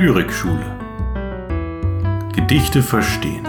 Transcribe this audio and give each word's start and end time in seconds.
Lyrikschule. 0.00 0.78
Gedichte 2.32 2.84
verstehen. 2.84 3.44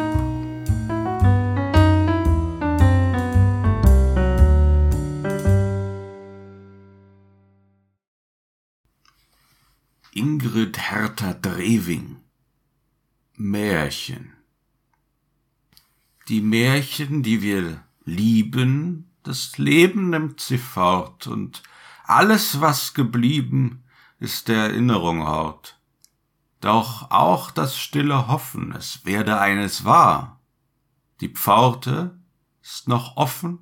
Ingrid 10.12 10.80
Hertha 10.90 11.34
Drewing 11.34 12.18
Märchen 13.36 14.34
Die 16.30 16.42
Märchen, 16.42 17.22
die 17.22 17.44
wir 17.44 17.84
lieben, 18.06 19.12
das 19.22 19.60
Leben 19.60 20.10
nimmt 20.10 20.42
sie 20.42 20.58
fort, 20.58 21.28
und 21.28 21.62
alles, 22.06 22.60
was 22.60 22.96
geblieben, 22.96 23.84
ist 24.20 24.48
der 24.48 24.64
Erinnerung 24.64 25.28
Hort. 25.28 25.79
Doch 26.62 27.10
auch 27.12 27.52
das 27.52 27.78
stille 27.78 28.28
Hoffen, 28.28 28.74
es 28.74 29.06
werde 29.06 29.40
eines 29.40 29.86
wahr. 29.86 30.42
Die 31.22 31.30
Pforte 31.30 32.20
ist 32.62 32.88
noch 32.88 33.16
offen, 33.16 33.60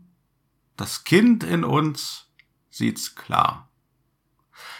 das 0.75 1.03
Kind 1.03 1.43
in 1.43 1.63
uns 1.63 2.31
sieht's 2.69 3.15
klar. 3.15 3.69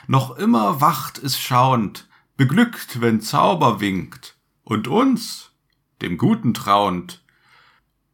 Noch 0.07 0.35
immer 0.37 0.81
wacht 0.81 1.17
es 1.17 1.39
schauend, 1.39 2.07
beglückt, 2.37 3.01
wenn 3.01 3.21
Zauber 3.21 3.79
winkt, 3.79 4.37
und 4.63 4.87
uns, 4.87 5.51
dem 6.01 6.17
Guten 6.17 6.53
trauend, 6.53 7.23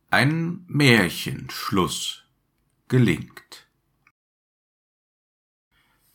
ein 0.09 0.63
Märchenschluss 0.67 2.23
gelingt. 2.87 3.62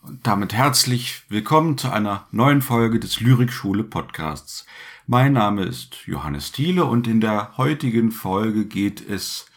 Und 0.08 0.26
damit 0.26 0.54
herzlich 0.54 1.20
willkommen 1.28 1.76
zu 1.76 1.92
einer 1.92 2.26
neuen 2.30 2.62
Folge 2.62 2.98
des 2.98 3.20
Lyrikschule 3.20 3.84
Podcasts. 3.84 4.64
Mein 5.06 5.34
Name 5.34 5.64
ist 5.64 6.06
Johannes 6.06 6.50
Thiele 6.50 6.86
und 6.86 7.06
in 7.06 7.20
der 7.20 7.58
heutigen 7.58 8.10
Folge 8.10 8.64
geht 8.64 9.06
es 9.06 9.50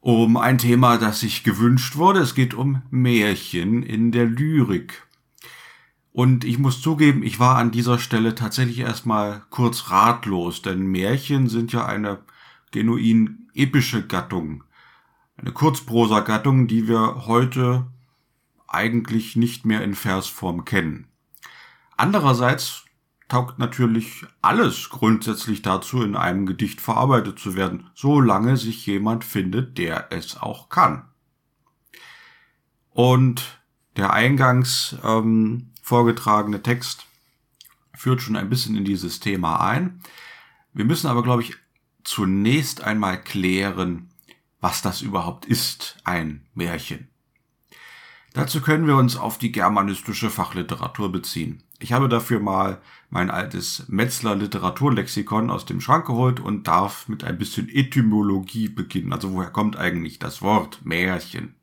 um 0.00 0.36
ein 0.36 0.58
Thema, 0.58 0.98
das 0.98 1.20
sich 1.20 1.42
gewünscht 1.42 1.96
wurde. 1.96 2.20
Es 2.20 2.34
geht 2.34 2.52
um 2.52 2.82
Märchen 2.90 3.82
in 3.82 4.12
der 4.12 4.26
Lyrik. 4.26 5.06
Und 6.12 6.44
ich 6.44 6.58
muss 6.58 6.82
zugeben, 6.82 7.22
ich 7.22 7.40
war 7.40 7.56
an 7.56 7.70
dieser 7.70 7.98
Stelle 7.98 8.34
tatsächlich 8.34 8.80
erstmal 8.80 9.42
kurz 9.48 9.90
ratlos, 9.90 10.60
denn 10.60 10.86
Märchen 10.86 11.48
sind 11.48 11.72
ja 11.72 11.86
eine 11.86 12.18
genuin 12.72 13.48
epische 13.54 14.06
Gattung. 14.06 14.64
Eine 15.38 15.52
Kurzprosa-Gattung, 15.52 16.66
die 16.66 16.88
wir 16.88 17.24
heute 17.26 17.86
eigentlich 18.68 19.36
nicht 19.36 19.64
mehr 19.64 19.82
in 19.82 19.94
Versform 19.94 20.64
kennen. 20.64 21.08
Andererseits 21.96 22.84
taugt 23.28 23.58
natürlich 23.58 24.24
alles 24.42 24.88
grundsätzlich 24.90 25.62
dazu, 25.62 26.02
in 26.02 26.16
einem 26.16 26.46
Gedicht 26.46 26.80
verarbeitet 26.80 27.38
zu 27.38 27.56
werden, 27.56 27.90
solange 27.94 28.56
sich 28.56 28.86
jemand 28.86 29.24
findet, 29.24 29.78
der 29.78 30.08
es 30.10 30.36
auch 30.36 30.68
kann. 30.68 31.08
Und 32.90 33.60
der 33.96 34.12
eingangs 34.12 34.96
ähm, 35.02 35.72
vorgetragene 35.82 36.62
Text 36.62 37.06
führt 37.94 38.22
schon 38.22 38.36
ein 38.36 38.48
bisschen 38.48 38.76
in 38.76 38.84
dieses 38.84 39.20
Thema 39.20 39.60
ein. 39.60 40.00
Wir 40.72 40.84
müssen 40.84 41.08
aber, 41.08 41.22
glaube 41.22 41.42
ich, 41.42 41.56
zunächst 42.04 42.82
einmal 42.82 43.22
klären, 43.22 44.10
was 44.60 44.82
das 44.82 45.02
überhaupt 45.02 45.46
ist, 45.46 45.96
ein 46.04 46.46
Märchen. 46.54 47.08
Dazu 48.36 48.60
können 48.60 48.86
wir 48.86 48.96
uns 48.96 49.16
auf 49.16 49.38
die 49.38 49.50
germanistische 49.50 50.28
Fachliteratur 50.28 51.10
beziehen. 51.10 51.62
Ich 51.78 51.94
habe 51.94 52.06
dafür 52.06 52.38
mal 52.38 52.82
mein 53.08 53.30
altes 53.30 53.88
Metzler 53.88 54.34
Literaturlexikon 54.34 55.50
aus 55.50 55.64
dem 55.64 55.80
Schrank 55.80 56.06
geholt 56.06 56.38
und 56.38 56.68
darf 56.68 57.08
mit 57.08 57.24
ein 57.24 57.38
bisschen 57.38 57.70
Etymologie 57.70 58.68
beginnen. 58.68 59.14
Also 59.14 59.32
woher 59.32 59.48
kommt 59.48 59.78
eigentlich 59.78 60.18
das 60.18 60.42
Wort 60.42 60.84
Märchen? 60.84 61.54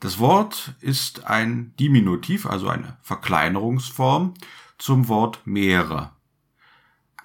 Das 0.00 0.18
Wort 0.18 0.74
ist 0.80 1.26
ein 1.26 1.74
Diminutiv, 1.78 2.46
also 2.46 2.68
eine 2.68 2.96
Verkleinerungsform 3.02 4.34
zum 4.78 5.06
Wort 5.06 5.42
Meere. 5.44 6.15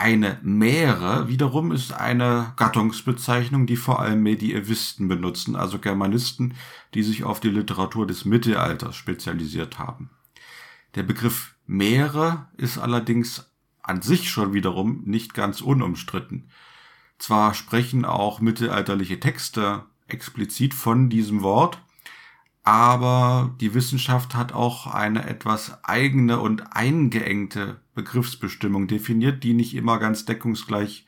Eine 0.02 0.40
Mähre 0.42 1.28
wiederum 1.28 1.72
ist 1.72 1.94
eine 1.94 2.54
Gattungsbezeichnung, 2.58 3.68
die 3.68 3.76
vor 3.76 4.00
allem 4.00 4.24
Medievisten 4.24 5.08
benutzen, 5.08 5.56
also 5.56 5.78
Germanisten, 5.78 6.56
die 6.96 7.04
sich 7.04 7.24
auf 7.24 7.40
die 7.40 7.52
Literatur 7.52 8.08
des 8.08 8.26
Mittelalters 8.26 8.96
spezialisiert 8.96 9.78
haben. 9.78 10.10
Der 10.96 11.04
Begriff 11.04 11.54
Mähre 11.68 12.48
ist 12.58 12.80
allerdings 12.80 13.52
an 13.84 14.02
sich 14.02 14.32
schon 14.32 14.56
wiederum 14.56 15.04
nicht 15.06 15.36
ganz 15.36 15.62
unumstritten. 15.62 16.50
Zwar 17.20 17.54
sprechen 17.54 18.04
auch 18.04 18.42
mittelalterliche 18.42 19.20
Texte 19.20 19.84
explizit 20.08 20.74
von 20.74 21.12
diesem 21.12 21.44
Wort, 21.44 21.80
aber 22.64 23.56
die 23.60 23.74
Wissenschaft 23.74 24.36
hat 24.36 24.54
auch 24.54 24.88
eine 24.88 25.28
etwas 25.28 25.84
eigene 25.84 26.40
und 26.40 26.76
eingeengte 26.76 27.82
Begriffsbestimmung 27.96 28.88
definiert, 28.88 29.44
die 29.44 29.54
nicht 29.54 29.74
immer 29.74 29.98
ganz 29.98 30.26
deckungsgleich 30.26 31.06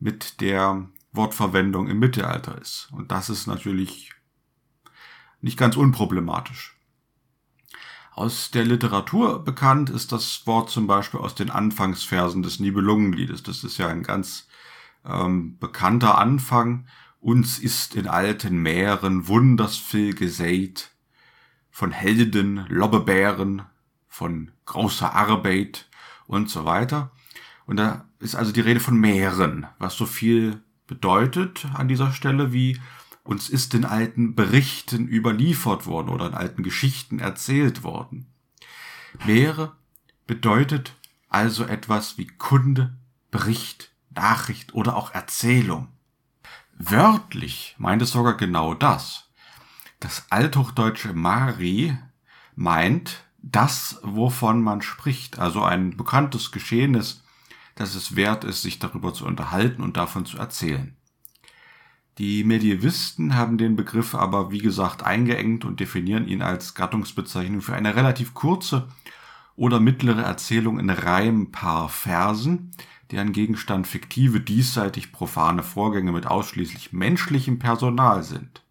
mit 0.00 0.40
der 0.40 0.88
Wortverwendung 1.12 1.88
im 1.88 1.98
Mittelalter 1.98 2.60
ist. 2.60 2.88
Und 2.92 3.12
das 3.12 3.30
ist 3.30 3.46
natürlich 3.46 4.12
nicht 5.40 5.56
ganz 5.56 5.76
unproblematisch. 5.76 6.76
Aus 8.12 8.50
der 8.50 8.64
Literatur 8.64 9.44
bekannt 9.44 9.90
ist 9.90 10.12
das 10.12 10.46
Wort 10.46 10.70
zum 10.70 10.86
Beispiel 10.86 11.20
aus 11.20 11.34
den 11.34 11.50
Anfangsversen 11.50 12.42
des 12.42 12.58
Nibelungenliedes. 12.58 13.42
Das 13.42 13.62
ist 13.62 13.78
ja 13.78 13.88
ein 13.88 14.02
ganz 14.02 14.48
ähm, 15.04 15.56
bekannter 15.58 16.18
Anfang 16.18 16.86
uns 17.20 17.58
ist 17.58 17.94
in 17.94 18.08
alten 18.08 18.56
Meeren 18.62 19.28
wundersvill 19.28 20.14
gesät, 20.14 20.90
von 21.70 21.92
Helden, 21.92 22.66
Lobbebären, 22.68 23.62
von 24.08 24.52
großer 24.66 25.14
Arbeit 25.14 25.88
und 26.26 26.50
so 26.50 26.64
weiter. 26.64 27.10
Und 27.66 27.76
da 27.76 28.06
ist 28.18 28.34
also 28.34 28.52
die 28.52 28.60
Rede 28.60 28.80
von 28.80 28.98
Meeren, 28.98 29.66
was 29.78 29.96
so 29.96 30.06
viel 30.06 30.62
bedeutet 30.86 31.66
an 31.74 31.88
dieser 31.88 32.12
Stelle 32.12 32.52
wie 32.52 32.80
uns 33.22 33.48
ist 33.48 33.74
in 33.74 33.84
alten 33.84 34.34
Berichten 34.34 35.06
überliefert 35.06 35.86
worden 35.86 36.08
oder 36.08 36.26
in 36.26 36.34
alten 36.34 36.62
Geschichten 36.62 37.20
erzählt 37.20 37.84
worden. 37.84 38.26
Meere 39.24 39.76
bedeutet 40.26 40.96
also 41.28 41.64
etwas 41.64 42.18
wie 42.18 42.26
Kunde, 42.26 42.96
Bericht, 43.30 43.92
Nachricht 44.10 44.74
oder 44.74 44.96
auch 44.96 45.14
Erzählung. 45.14 45.88
Wörtlich 46.82 47.74
meint 47.76 48.00
es 48.00 48.12
sogar 48.12 48.38
genau 48.38 48.72
das. 48.72 49.28
Das 50.00 50.24
althochdeutsche 50.30 51.12
Mari 51.12 51.94
meint 52.56 53.22
das, 53.42 54.00
wovon 54.02 54.62
man 54.62 54.80
spricht, 54.80 55.38
also 55.38 55.62
ein 55.62 55.98
bekanntes 55.98 56.52
Geschehnis, 56.52 57.22
dass 57.74 57.94
es 57.94 58.16
wert 58.16 58.44
ist, 58.44 58.62
sich 58.62 58.78
darüber 58.78 59.12
zu 59.12 59.26
unterhalten 59.26 59.82
und 59.82 59.98
davon 59.98 60.24
zu 60.24 60.38
erzählen. 60.38 60.96
Die 62.16 62.44
Medievisten 62.44 63.36
haben 63.36 63.58
den 63.58 63.76
Begriff 63.76 64.14
aber, 64.14 64.50
wie 64.50 64.58
gesagt, 64.58 65.02
eingeengt 65.02 65.66
und 65.66 65.80
definieren 65.80 66.26
ihn 66.26 66.40
als 66.40 66.74
Gattungsbezeichnung 66.74 67.60
für 67.60 67.74
eine 67.74 67.94
relativ 67.94 68.32
kurze 68.32 68.88
oder 69.54 69.80
mittlere 69.80 70.22
Erzählung 70.22 70.78
in 70.78 70.88
Reimpaar 70.88 71.90
Versen, 71.90 72.70
deren 73.10 73.32
Gegenstand 73.32 73.86
fiktive, 73.86 74.40
diesseitig 74.40 75.12
profane 75.12 75.62
Vorgänge 75.62 76.12
mit 76.12 76.26
ausschließlich 76.26 76.92
menschlichem 76.92 77.58
Personal 77.58 78.22
sind. 78.22 78.62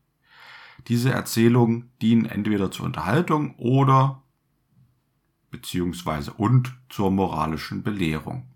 Diese 0.88 1.12
Erzählungen 1.12 1.92
dienen 2.02 2.26
entweder 2.26 2.72
zur 2.72 2.86
Unterhaltung 2.86 3.56
oder 3.56 4.24
beziehungsweise 5.52 6.34
und 6.34 6.76
zur 6.90 7.12
moralischen 7.12 7.84
Belehrung. 7.84 8.48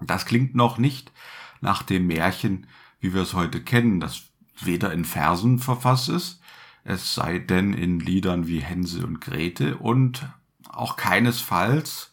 Das 0.00 0.26
klingt 0.26 0.54
noch 0.54 0.78
nicht 0.78 1.12
nach 1.60 1.82
dem 1.82 2.06
Märchen, 2.06 2.66
wie 3.00 3.14
wir 3.14 3.22
es 3.22 3.34
heute 3.34 3.62
kennen, 3.62 4.00
das 4.00 4.22
weder 4.58 4.92
in 4.92 5.04
Versen 5.04 5.58
verfasst 5.58 6.08
ist, 6.08 6.40
es 6.84 7.14
sei 7.14 7.38
denn 7.38 7.74
in 7.74 8.00
Liedern 8.00 8.46
wie 8.46 8.60
Hänsel 8.60 9.04
und 9.04 9.20
Grete 9.20 9.76
und 9.76 10.26
auch 10.68 10.96
keinesfalls 10.96 12.12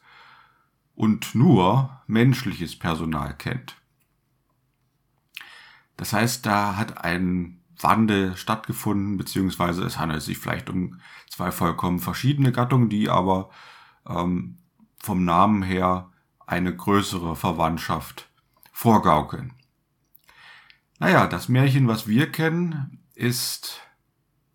und 0.98 1.36
nur 1.36 2.02
menschliches 2.08 2.78
Personal 2.78 3.38
kennt. 3.38 3.78
Das 5.96 6.12
heißt, 6.12 6.46
da 6.46 6.76
hat 6.76 7.04
ein 7.04 7.62
Wandel 7.80 8.36
stattgefunden, 8.36 9.16
beziehungsweise 9.16 9.84
es 9.84 10.00
handelt 10.00 10.24
sich 10.24 10.40
vielleicht 10.40 10.72
um 10.72 11.00
zwei 11.30 11.52
vollkommen 11.52 12.00
verschiedene 12.00 12.52
Gattungen, 12.52 12.90
die 12.90 13.10
aber 13.10 13.52
ähm, 14.10 14.58
vom 14.98 15.24
Namen 15.24 15.62
her 15.62 16.10
eine 16.48 16.76
größere 16.76 17.36
Verwandtschaft 17.36 18.30
vorgaukeln. 18.72 19.54
Naja, 20.98 21.28
das 21.28 21.48
Märchen, 21.48 21.88
was 21.88 22.08
wir 22.08 22.32
kennen, 22.32 23.04
ist 23.14 23.82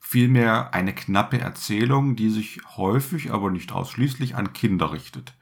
vielmehr 0.00 0.74
eine 0.74 0.92
knappe 0.92 1.38
Erzählung, 1.38 2.16
die 2.16 2.30
sich 2.30 2.60
häufig, 2.76 3.32
aber 3.32 3.50
nicht 3.50 3.70
ausschließlich 3.70 4.34
an 4.34 4.52
Kinder 4.52 4.90
richtet. 4.90 5.34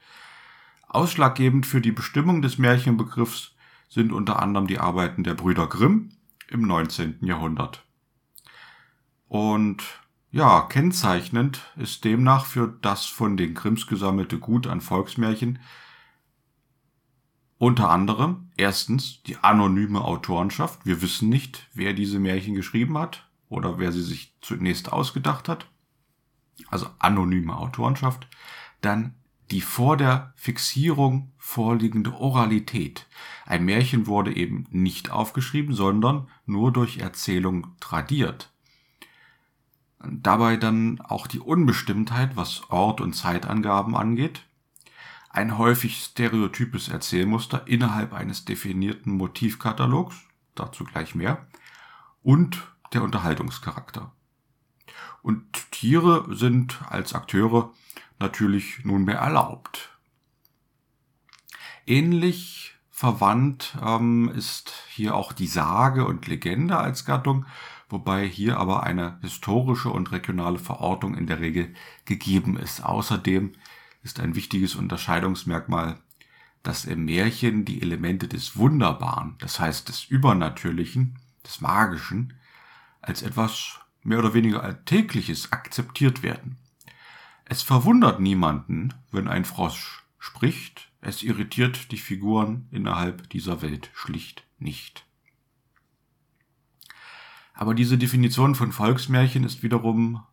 Ausschlaggebend 0.91 1.65
für 1.65 1.79
die 1.79 1.93
Bestimmung 1.93 2.41
des 2.41 2.57
Märchenbegriffs 2.57 3.55
sind 3.87 4.11
unter 4.11 4.41
anderem 4.41 4.67
die 4.67 4.77
Arbeiten 4.77 5.23
der 5.23 5.35
Brüder 5.35 5.67
Grimm 5.67 6.09
im 6.49 6.67
19. 6.67 7.19
Jahrhundert. 7.21 7.85
Und 9.29 9.83
ja, 10.31 10.59
kennzeichnend 10.59 11.61
ist 11.77 12.03
demnach 12.03 12.45
für 12.45 12.77
das 12.81 13.05
von 13.05 13.37
den 13.37 13.53
Grimms 13.53 13.87
gesammelte 13.87 14.37
Gut 14.37 14.67
an 14.67 14.81
Volksmärchen 14.81 15.59
unter 17.57 17.89
anderem 17.89 18.49
erstens 18.57 19.23
die 19.23 19.37
anonyme 19.37 20.01
Autorenschaft. 20.01 20.85
Wir 20.85 21.01
wissen 21.01 21.29
nicht, 21.29 21.69
wer 21.73 21.93
diese 21.93 22.19
Märchen 22.19 22.53
geschrieben 22.53 22.97
hat 22.97 23.29
oder 23.47 23.77
wer 23.77 23.93
sie 23.93 24.01
sich 24.01 24.35
zunächst 24.41 24.91
ausgedacht 24.91 25.47
hat. 25.47 25.67
Also 26.69 26.87
anonyme 26.99 27.55
Autorenschaft. 27.55 28.27
Dann 28.81 29.13
die 29.51 29.61
vor 29.61 29.97
der 29.97 30.33
Fixierung 30.37 31.33
vorliegende 31.37 32.13
Oralität. 32.13 33.07
Ein 33.45 33.65
Märchen 33.65 34.07
wurde 34.07 34.33
eben 34.35 34.65
nicht 34.69 35.11
aufgeschrieben, 35.11 35.75
sondern 35.75 36.29
nur 36.45 36.71
durch 36.71 36.99
Erzählung 36.99 37.75
tradiert. 37.81 38.53
Dabei 39.99 40.55
dann 40.55 41.01
auch 41.01 41.27
die 41.27 41.39
Unbestimmtheit, 41.39 42.35
was 42.35 42.69
Ort- 42.69 43.01
und 43.01 43.13
Zeitangaben 43.13 43.95
angeht. 43.95 44.47
Ein 45.29 45.57
häufig 45.57 45.97
stereotypes 45.97 46.87
Erzählmuster 46.87 47.67
innerhalb 47.67 48.13
eines 48.13 48.45
definierten 48.45 49.13
Motivkatalogs, 49.13 50.15
dazu 50.55 50.85
gleich 50.85 51.13
mehr, 51.13 51.45
und 52.23 52.63
der 52.93 53.03
Unterhaltungscharakter. 53.03 54.11
Und 55.21 55.71
Tiere 55.71 56.35
sind 56.35 56.79
als 56.89 57.13
Akteure 57.13 57.71
natürlich 58.21 58.85
nunmehr 58.85 59.17
erlaubt. 59.17 59.89
Ähnlich 61.85 62.75
verwandt 62.89 63.77
ähm, 63.83 64.31
ist 64.35 64.73
hier 64.89 65.15
auch 65.15 65.33
die 65.33 65.47
Sage 65.47 66.05
und 66.05 66.27
Legende 66.27 66.77
als 66.77 67.05
Gattung, 67.05 67.45
wobei 67.89 68.27
hier 68.27 68.57
aber 68.57 68.83
eine 68.83 69.17
historische 69.21 69.89
und 69.89 70.11
regionale 70.11 70.59
Verortung 70.59 71.17
in 71.17 71.27
der 71.27 71.39
Regel 71.39 71.73
gegeben 72.05 72.57
ist. 72.57 72.83
Außerdem 72.83 73.53
ist 74.03 74.19
ein 74.19 74.35
wichtiges 74.35 74.75
Unterscheidungsmerkmal, 74.75 75.99
dass 76.63 76.85
im 76.85 77.05
Märchen 77.05 77.65
die 77.65 77.81
Elemente 77.81 78.27
des 78.27 78.55
Wunderbaren, 78.55 79.35
das 79.39 79.59
heißt 79.59 79.89
des 79.89 80.05
Übernatürlichen, 80.05 81.17
des 81.43 81.59
Magischen, 81.59 82.35
als 83.01 83.23
etwas 83.23 83.79
mehr 84.03 84.19
oder 84.19 84.33
weniger 84.33 84.63
Alltägliches 84.63 85.51
akzeptiert 85.51 86.21
werden. 86.21 86.57
Es 87.51 87.63
verwundert 87.63 88.21
niemanden, 88.21 88.93
wenn 89.11 89.27
ein 89.27 89.43
Frosch 89.43 90.05
spricht, 90.19 90.89
es 91.01 91.21
irritiert 91.21 91.91
die 91.91 91.97
Figuren 91.97 92.69
innerhalb 92.71 93.29
dieser 93.29 93.61
Welt 93.61 93.91
schlicht 93.93 94.45
nicht. 94.57 95.05
Aber 97.53 97.75
diese 97.75 97.97
Definition 97.97 98.55
von 98.55 98.71
Volksmärchen 98.71 99.43
ist 99.43 99.63
wiederum 99.63 100.23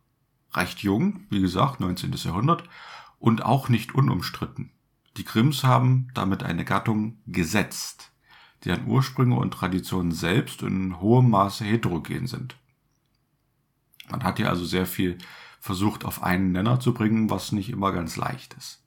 recht 0.53 0.79
jung, 0.79 1.25
wie 1.29 1.41
gesagt, 1.41 1.81
19. 1.81 2.13
Jahrhundert, 2.13 2.63
und 3.19 3.43
auch 3.43 3.67
nicht 3.67 3.93
unumstritten. 3.93 4.71
Die 5.17 5.25
Grimms 5.25 5.65
haben 5.65 6.07
damit 6.13 6.43
eine 6.43 6.63
Gattung 6.63 7.17
gesetzt, 7.27 8.13
deren 8.63 8.87
Ursprünge 8.87 9.35
und 9.35 9.53
Traditionen 9.53 10.13
selbst 10.13 10.61
in 10.61 11.01
hohem 11.01 11.31
Maße 11.31 11.65
heterogen 11.65 12.27
sind. 12.27 12.55
Man 14.09 14.23
hat 14.23 14.37
hier 14.37 14.49
also 14.49 14.63
sehr 14.63 14.85
viel 14.85 15.17
versucht 15.59 16.05
auf 16.05 16.23
einen 16.23 16.51
Nenner 16.51 16.79
zu 16.79 16.93
bringen, 16.93 17.29
was 17.29 17.51
nicht 17.51 17.69
immer 17.69 17.91
ganz 17.91 18.15
leicht 18.15 18.53
ist. 18.55 18.83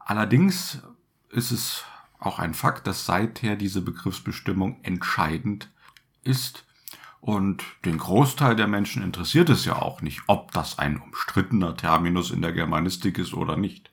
Allerdings 0.00 0.82
ist 1.30 1.50
es 1.50 1.84
auch 2.18 2.38
ein 2.38 2.54
Fakt, 2.54 2.86
dass 2.86 3.06
seither 3.06 3.56
diese 3.56 3.80
Begriffsbestimmung 3.80 4.82
entscheidend 4.82 5.70
ist 6.22 6.64
und 7.20 7.64
den 7.84 7.98
Großteil 7.98 8.56
der 8.56 8.68
Menschen 8.68 9.02
interessiert 9.02 9.50
es 9.50 9.64
ja 9.64 9.76
auch 9.76 10.02
nicht, 10.02 10.22
ob 10.26 10.52
das 10.52 10.78
ein 10.78 10.98
umstrittener 10.98 11.76
Terminus 11.76 12.30
in 12.30 12.42
der 12.42 12.52
Germanistik 12.52 13.18
ist 13.18 13.34
oder 13.34 13.56
nicht. 13.56 13.90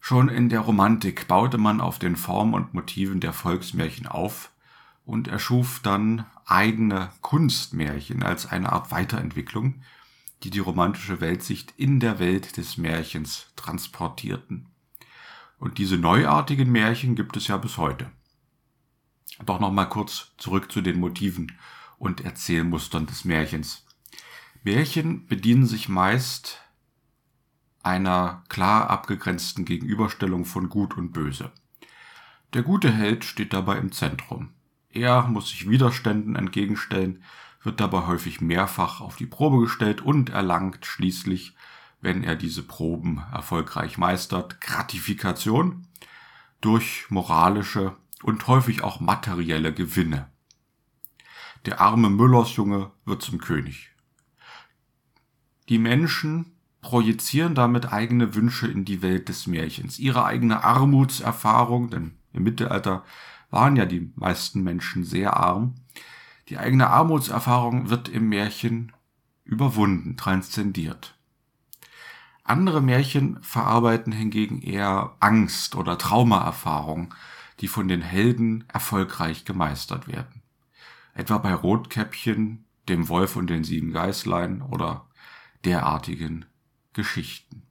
Schon 0.00 0.28
in 0.28 0.48
der 0.48 0.60
Romantik 0.60 1.28
baute 1.28 1.58
man 1.58 1.80
auf 1.80 1.98
den 1.98 2.16
Formen 2.16 2.54
und 2.54 2.74
Motiven 2.74 3.20
der 3.20 3.32
Volksmärchen 3.32 4.08
auf 4.08 4.50
und 5.04 5.28
erschuf 5.28 5.80
dann 5.80 6.26
eigene 6.44 7.10
Kunstmärchen 7.20 8.22
als 8.22 8.46
eine 8.46 8.72
Art 8.72 8.90
Weiterentwicklung, 8.90 9.82
die 10.42 10.50
die 10.50 10.58
romantische 10.58 11.20
Weltsicht 11.20 11.74
in 11.76 12.00
der 12.00 12.18
Welt 12.18 12.56
des 12.56 12.76
Märchens 12.76 13.52
transportierten. 13.56 14.66
Und 15.58 15.78
diese 15.78 15.96
neuartigen 15.96 16.70
Märchen 16.70 17.14
gibt 17.14 17.36
es 17.36 17.46
ja 17.46 17.56
bis 17.56 17.78
heute. 17.78 18.10
Doch 19.44 19.60
nochmal 19.60 19.88
kurz 19.88 20.32
zurück 20.36 20.70
zu 20.70 20.80
den 20.80 20.98
Motiven 20.98 21.52
und 21.98 22.20
Erzählmustern 22.22 23.06
des 23.06 23.24
Märchens. 23.24 23.86
Märchen 24.64 25.26
bedienen 25.26 25.66
sich 25.66 25.88
meist 25.88 26.60
einer 27.82 28.44
klar 28.48 28.90
abgegrenzten 28.90 29.64
Gegenüberstellung 29.64 30.44
von 30.44 30.68
Gut 30.68 30.96
und 30.96 31.12
Böse. 31.12 31.52
Der 32.54 32.62
gute 32.62 32.92
Held 32.92 33.24
steht 33.24 33.52
dabei 33.52 33.78
im 33.78 33.92
Zentrum. 33.92 34.50
Er 34.90 35.22
muss 35.22 35.48
sich 35.48 35.68
Widerständen 35.68 36.36
entgegenstellen, 36.36 37.22
wird 37.62 37.80
dabei 37.80 38.06
häufig 38.06 38.40
mehrfach 38.40 39.00
auf 39.00 39.16
die 39.16 39.26
Probe 39.26 39.60
gestellt 39.60 40.00
und 40.00 40.30
erlangt 40.30 40.84
schließlich, 40.84 41.54
wenn 42.00 42.24
er 42.24 42.34
diese 42.34 42.62
Proben 42.62 43.22
erfolgreich 43.32 43.98
meistert, 43.98 44.60
Gratifikation 44.60 45.86
durch 46.60 47.06
moralische 47.10 47.96
und 48.22 48.46
häufig 48.46 48.82
auch 48.82 49.00
materielle 49.00 49.72
Gewinne. 49.72 50.28
Der 51.64 51.80
arme 51.80 52.10
Müllersjunge 52.10 52.90
wird 53.04 53.22
zum 53.22 53.38
König. 53.38 53.90
Die 55.68 55.78
Menschen 55.78 56.56
projizieren 56.80 57.54
damit 57.54 57.92
eigene 57.92 58.34
Wünsche 58.34 58.66
in 58.66 58.84
die 58.84 59.02
Welt 59.02 59.28
des 59.28 59.46
Märchens, 59.46 60.00
ihre 60.00 60.24
eigene 60.24 60.64
Armutserfahrung, 60.64 61.90
denn 61.90 62.18
im 62.32 62.42
Mittelalter 62.42 63.04
waren 63.50 63.76
ja 63.76 63.86
die 63.86 64.12
meisten 64.16 64.62
Menschen 64.62 65.04
sehr 65.04 65.36
arm, 65.36 65.76
die 66.48 66.58
eigene 66.58 66.88
Armutserfahrung 66.88 67.90
wird 67.90 68.08
im 68.08 68.28
Märchen 68.28 68.92
überwunden, 69.44 70.16
transzendiert. 70.16 71.16
Andere 72.44 72.80
Märchen 72.80 73.42
verarbeiten 73.42 74.12
hingegen 74.12 74.62
eher 74.62 75.14
Angst 75.20 75.76
oder 75.76 75.96
Traumaerfahrung, 75.96 77.14
die 77.60 77.68
von 77.68 77.86
den 77.86 78.02
Helden 78.02 78.64
erfolgreich 78.68 79.44
gemeistert 79.44 80.08
werden. 80.08 80.42
Etwa 81.14 81.38
bei 81.38 81.54
Rotkäppchen, 81.54 82.64
dem 82.88 83.08
Wolf 83.08 83.36
und 83.36 83.48
den 83.48 83.62
sieben 83.62 83.92
Geißlein 83.92 84.62
oder 84.62 85.06
derartigen 85.64 86.46
Geschichten. 86.92 87.62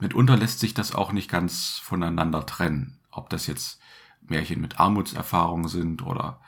Mitunter 0.00 0.36
lässt 0.36 0.60
sich 0.60 0.74
das 0.74 0.94
auch 0.94 1.12
nicht 1.12 1.30
ganz 1.30 1.78
voneinander 1.82 2.46
trennen, 2.46 2.98
ob 3.10 3.30
das 3.30 3.46
jetzt 3.46 3.80
Märchen 4.22 4.60
mit 4.60 4.80
Armutserfahrung 4.80 5.68
sind 5.68 6.02
oder 6.02 6.40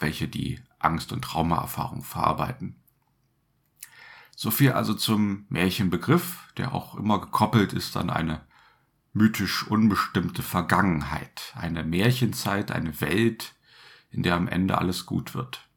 welche 0.00 0.28
die 0.28 0.60
Angst- 0.78 1.12
und 1.12 1.22
Traumaerfahrung 1.22 2.02
verarbeiten. 2.02 2.76
So 4.34 4.50
viel 4.50 4.72
also 4.72 4.94
zum 4.94 5.44
Märchenbegriff, 5.50 6.50
der 6.56 6.74
auch 6.74 6.94
immer 6.94 7.20
gekoppelt 7.20 7.72
ist 7.72 7.96
an 7.96 8.08
eine 8.08 8.40
mythisch 9.12 9.66
unbestimmte 9.66 10.42
Vergangenheit, 10.42 11.52
eine 11.54 11.82
Märchenzeit, 11.82 12.70
eine 12.70 13.00
Welt, 13.00 13.54
in 14.10 14.22
der 14.22 14.36
am 14.36 14.48
Ende 14.48 14.78
alles 14.78 15.04
gut 15.04 15.34
wird. 15.34 15.68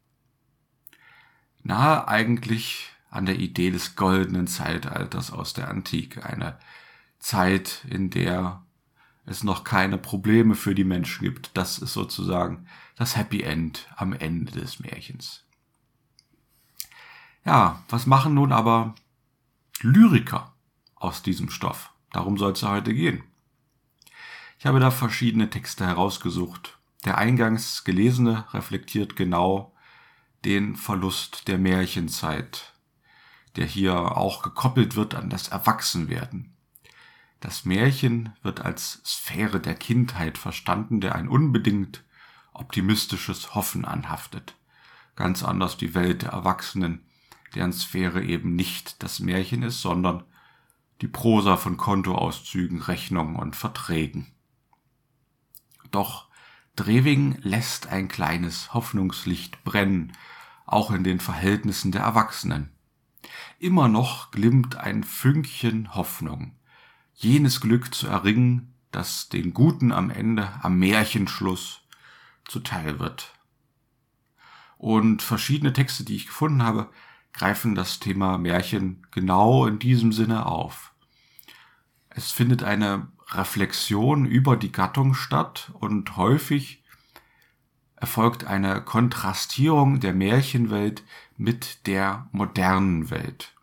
Nahe 1.61 2.07
eigentlich 2.07 2.89
an 3.09 3.25
der 3.25 3.37
Idee 3.37 3.71
des 3.71 3.95
goldenen 3.95 4.47
Zeitalters 4.47 5.31
aus 5.31 5.53
der 5.53 5.69
Antike, 5.69 6.25
eine 6.25 6.57
Zeit, 7.19 7.85
in 7.89 8.09
der 8.09 8.63
es 9.25 9.43
noch 9.43 9.63
keine 9.63 9.97
Probleme 9.97 10.55
für 10.55 10.75
die 10.75 10.83
Menschen 10.83 11.23
gibt. 11.23 11.51
Das 11.55 11.79
ist 11.79 11.93
sozusagen 11.93 12.67
das 12.95 13.15
Happy 13.15 13.41
End 13.41 13.87
am 13.95 14.13
Ende 14.13 14.51
des 14.51 14.79
Märchens. 14.79 15.43
Ja, 17.45 17.83
was 17.89 18.05
machen 18.05 18.33
nun 18.33 18.51
aber 18.51 18.95
Lyriker 19.81 20.53
aus 20.95 21.23
diesem 21.23 21.49
Stoff? 21.49 21.91
Darum 22.11 22.37
soll 22.37 22.53
es 22.53 22.61
ja 22.61 22.69
heute 22.69 22.93
gehen. 22.93 23.23
Ich 24.59 24.65
habe 24.65 24.79
da 24.79 24.91
verschiedene 24.91 25.49
Texte 25.49 25.85
herausgesucht. 25.85 26.77
Der 27.03 27.17
eingangs 27.17 27.83
gelesene 27.83 28.45
reflektiert 28.53 29.15
genau 29.15 29.75
den 30.45 30.75
Verlust 30.75 31.47
der 31.47 31.57
Märchenzeit, 31.57 32.73
der 33.57 33.65
hier 33.65 34.15
auch 34.17 34.41
gekoppelt 34.41 34.95
wird 34.95 35.15
an 35.15 35.29
das 35.29 35.49
Erwachsenwerden. 35.49 36.53
Das 37.41 37.65
Märchen 37.65 38.33
wird 38.41 38.61
als 38.61 39.01
Sphäre 39.05 39.59
der 39.59 39.75
Kindheit 39.75 40.37
verstanden, 40.37 41.01
der 41.01 41.15
ein 41.15 41.27
unbedingt 41.27 42.03
optimistisches 42.53 43.55
Hoffen 43.55 43.85
anhaftet. 43.85 44.55
Ganz 45.15 45.43
anders 45.43 45.77
die 45.77 45.93
Welt 45.93 46.23
der 46.23 46.31
Erwachsenen, 46.31 47.05
deren 47.55 47.73
Sphäre 47.73 48.23
eben 48.23 48.55
nicht 48.55 49.03
das 49.03 49.19
Märchen 49.19 49.63
ist, 49.63 49.81
sondern 49.81 50.23
die 51.01 51.07
Prosa 51.07 51.57
von 51.57 51.77
Kontoauszügen, 51.77 52.81
Rechnungen 52.81 53.35
und 53.35 53.55
Verträgen. 53.55 54.31
Doch 55.91 56.27
Drewing 56.75 57.37
lässt 57.41 57.87
ein 57.87 58.07
kleines 58.07 58.73
Hoffnungslicht 58.73 59.63
brennen, 59.63 60.13
auch 60.65 60.89
in 60.89 61.03
den 61.03 61.19
Verhältnissen 61.19 61.91
der 61.91 62.01
Erwachsenen. 62.01 62.71
Immer 63.59 63.87
noch 63.87 64.31
glimmt 64.31 64.75
ein 64.75 65.03
Fünkchen 65.03 65.93
Hoffnung, 65.93 66.55
jenes 67.13 67.61
Glück 67.61 67.93
zu 67.93 68.07
erringen, 68.07 68.73
das 68.91 69.29
den 69.29 69.53
Guten 69.53 69.91
am 69.91 70.09
Ende, 70.09 70.49
am 70.63 70.79
Märchenschluss 70.79 71.82
zuteil 72.47 72.99
wird. 72.99 73.33
Und 74.77 75.21
verschiedene 75.21 75.73
Texte, 75.73 76.03
die 76.03 76.15
ich 76.15 76.27
gefunden 76.27 76.63
habe, 76.63 76.89
greifen 77.31 77.75
das 77.75 77.99
Thema 77.99 78.37
Märchen 78.37 79.07
genau 79.11 79.65
in 79.65 79.79
diesem 79.79 80.11
Sinne 80.11 80.45
auf. 80.45 80.93
Es 82.09 82.31
findet 82.31 82.63
eine 82.63 83.07
Reflexion 83.29 84.25
über 84.25 84.55
die 84.55 84.71
Gattung 84.71 85.13
statt 85.13 85.71
und 85.79 86.15
häufig 86.15 86.83
erfolgt 87.95 88.43
eine 88.43 88.81
Kontrastierung 88.81 89.99
der 89.99 90.13
Märchenwelt 90.13 91.03
mit 91.37 91.87
der 91.87 92.27
modernen 92.31 93.09
Welt. 93.09 93.53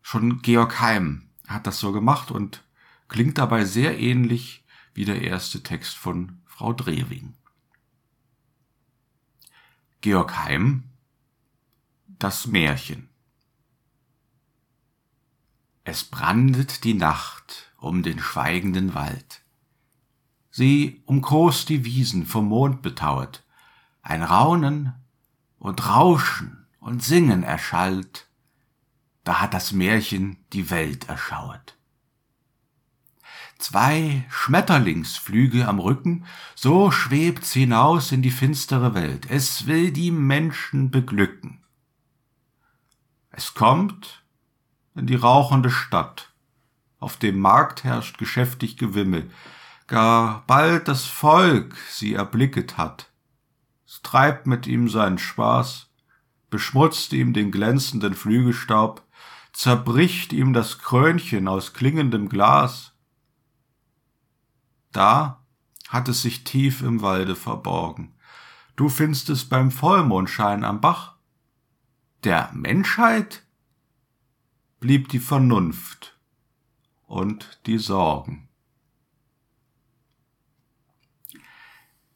Schon 0.00 0.40
Georg 0.40 0.80
Heim 0.80 1.28
hat 1.48 1.66
das 1.66 1.80
so 1.80 1.92
gemacht 1.92 2.30
und 2.30 2.62
klingt 3.08 3.38
dabei 3.38 3.64
sehr 3.64 3.98
ähnlich 3.98 4.64
wie 4.94 5.04
der 5.04 5.22
erste 5.22 5.62
Text 5.62 5.96
von 5.96 6.40
Frau 6.46 6.72
Drewing. 6.72 7.34
Georg 10.04 10.44
Heim 10.44 10.84
Das 12.18 12.46
Märchen 12.46 13.08
Es 15.82 16.04
brandet 16.04 16.84
die 16.84 16.92
Nacht 16.92 17.72
um 17.78 18.02
den 18.02 18.18
schweigenden 18.18 18.92
Wald. 18.92 19.40
Sie 20.50 21.00
umkost 21.06 21.70
die 21.70 21.86
Wiesen 21.86 22.26
vom 22.26 22.48
Mond 22.48 22.82
betauet, 22.82 23.44
ein 24.02 24.22
Raunen 24.22 24.92
und 25.58 25.88
Rauschen 25.88 26.66
und 26.80 27.02
Singen 27.02 27.42
erschallt, 27.42 28.28
da 29.22 29.40
hat 29.40 29.54
das 29.54 29.72
Märchen 29.72 30.36
die 30.52 30.68
Welt 30.68 31.08
erschauet. 31.08 31.73
Zwei 33.66 34.26
Schmetterlingsflüge 34.28 35.66
am 35.66 35.78
Rücken, 35.78 36.26
so 36.54 36.90
schwebt's 36.90 37.54
hinaus 37.54 38.12
in 38.12 38.20
die 38.20 38.30
finstere 38.30 38.92
Welt. 38.92 39.26
Es 39.30 39.66
will 39.66 39.90
die 39.90 40.10
Menschen 40.10 40.90
beglücken. 40.90 41.64
Es 43.30 43.54
kommt 43.54 44.22
in 44.94 45.06
die 45.06 45.14
rauchende 45.14 45.70
Stadt. 45.70 46.34
Auf 47.00 47.16
dem 47.16 47.38
Markt 47.38 47.84
herrscht 47.84 48.18
geschäftig 48.18 48.76
Gewimmel. 48.76 49.30
Gar 49.86 50.44
bald 50.46 50.86
das 50.86 51.06
Volk 51.06 51.74
sie 51.88 52.12
erblicket 52.12 52.76
hat. 52.76 53.10
Es 53.86 54.02
treibt 54.02 54.46
mit 54.46 54.66
ihm 54.66 54.90
seinen 54.90 55.16
Spaß, 55.16 55.88
beschmutzt 56.50 57.14
ihm 57.14 57.32
den 57.32 57.50
glänzenden 57.50 58.12
Flügelstaub, 58.12 59.02
zerbricht 59.54 60.34
ihm 60.34 60.52
das 60.52 60.80
Krönchen 60.80 61.48
aus 61.48 61.72
klingendem 61.72 62.28
Glas. 62.28 62.93
Da 64.94 65.44
hat 65.88 66.08
es 66.08 66.22
sich 66.22 66.44
tief 66.44 66.80
im 66.80 67.02
Walde 67.02 67.34
verborgen. 67.34 68.14
Du 68.76 68.88
findest 68.88 69.28
es 69.28 69.44
beim 69.44 69.70
Vollmondschein 69.70 70.64
am 70.64 70.80
Bach. 70.80 71.16
Der 72.22 72.48
Menschheit 72.54 73.42
blieb 74.78 75.08
die 75.08 75.18
Vernunft 75.18 76.16
und 77.06 77.60
die 77.66 77.78
Sorgen. 77.78 78.48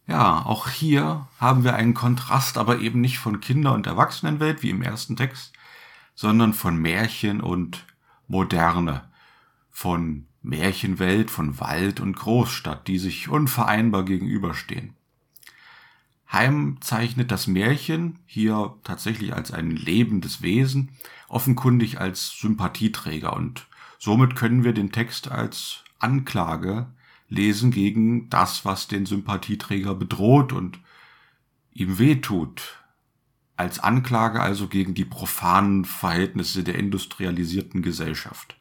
Ja, 0.06 0.47
auch 0.47 0.68
hier 0.68 1.26
haben 1.40 1.64
wir 1.64 1.75
einen 1.75 1.94
Kontrast, 1.94 2.58
aber 2.58 2.78
eben 2.78 3.00
nicht 3.00 3.18
von 3.18 3.40
Kinder- 3.40 3.75
und 3.75 3.88
Erwachsenenwelt 3.88 4.62
wie 4.62 4.70
im 4.70 4.82
ersten 4.82 5.16
Text, 5.16 5.52
sondern 6.14 6.54
von 6.54 6.76
Märchen 6.76 7.40
und 7.40 7.87
Moderne, 8.28 9.11
von 9.68 10.27
Märchenwelt, 10.42 11.30
von 11.30 11.61
Wald 11.61 12.00
und 12.00 12.16
Großstadt, 12.16 12.88
die 12.88 12.99
sich 12.99 13.28
unvereinbar 13.28 14.04
gegenüberstehen. 14.04 14.95
Heim 16.30 16.76
zeichnet 16.80 17.30
das 17.30 17.47
Märchen 17.47 18.18
hier 18.26 18.75
tatsächlich 18.85 19.35
als 19.35 19.50
ein 19.50 19.71
lebendes 19.71 20.42
Wesen, 20.42 20.90
offenkundig 21.28 22.00
als 22.00 22.38
Sympathieträger 22.38 23.35
und 23.35 23.66
somit 23.99 24.37
können 24.37 24.62
wir 24.62 24.75
den 24.75 24.92
Text 24.92 25.30
als 25.30 25.85
Anklage 25.99 26.87
lesen 27.28 27.71
gegen 27.71 28.28
das, 28.30 28.64
was 28.64 28.88
den 28.88 29.07
Sympathieträger 29.07 29.95
bedroht 29.95 30.52
und 30.52 30.78
ihm 31.73 31.99
wehtut. 31.99 32.83
Als 33.57 33.78
Anklage 33.78 34.40
also 34.40 34.68
gegen 34.68 34.95
die 34.95 35.04
profanen 35.04 35.85
Verhältnisse 35.85 36.62
der 36.62 36.76
industrialisierten 36.76 37.83
Gesellschaft. 37.83 38.58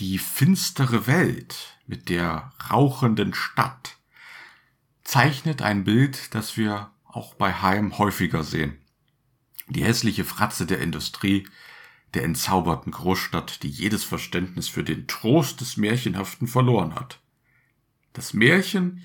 Die 0.00 0.18
finstere 0.18 1.06
Welt 1.06 1.78
mit 1.86 2.08
der 2.08 2.52
rauchenden 2.70 3.32
Stadt 3.32 3.96
zeichnet 5.04 5.62
ein 5.62 5.84
Bild, 5.84 6.34
das 6.34 6.56
wir 6.56 6.90
auch 7.04 7.34
bei 7.34 7.52
Heim 7.52 7.96
häufiger 7.98 8.42
sehen. 8.42 8.78
Die 9.68 9.84
hässliche 9.84 10.24
Fratze 10.24 10.66
der 10.66 10.80
Industrie, 10.80 11.46
der 12.14 12.24
entzauberten 12.24 12.92
Großstadt, 12.92 13.62
die 13.62 13.68
jedes 13.68 14.02
Verständnis 14.02 14.68
für 14.68 14.82
den 14.82 15.06
Trost 15.06 15.60
des 15.60 15.76
Märchenhaften 15.76 16.48
verloren 16.48 16.94
hat. 16.94 17.20
Das 18.12 18.34
Märchen 18.34 19.02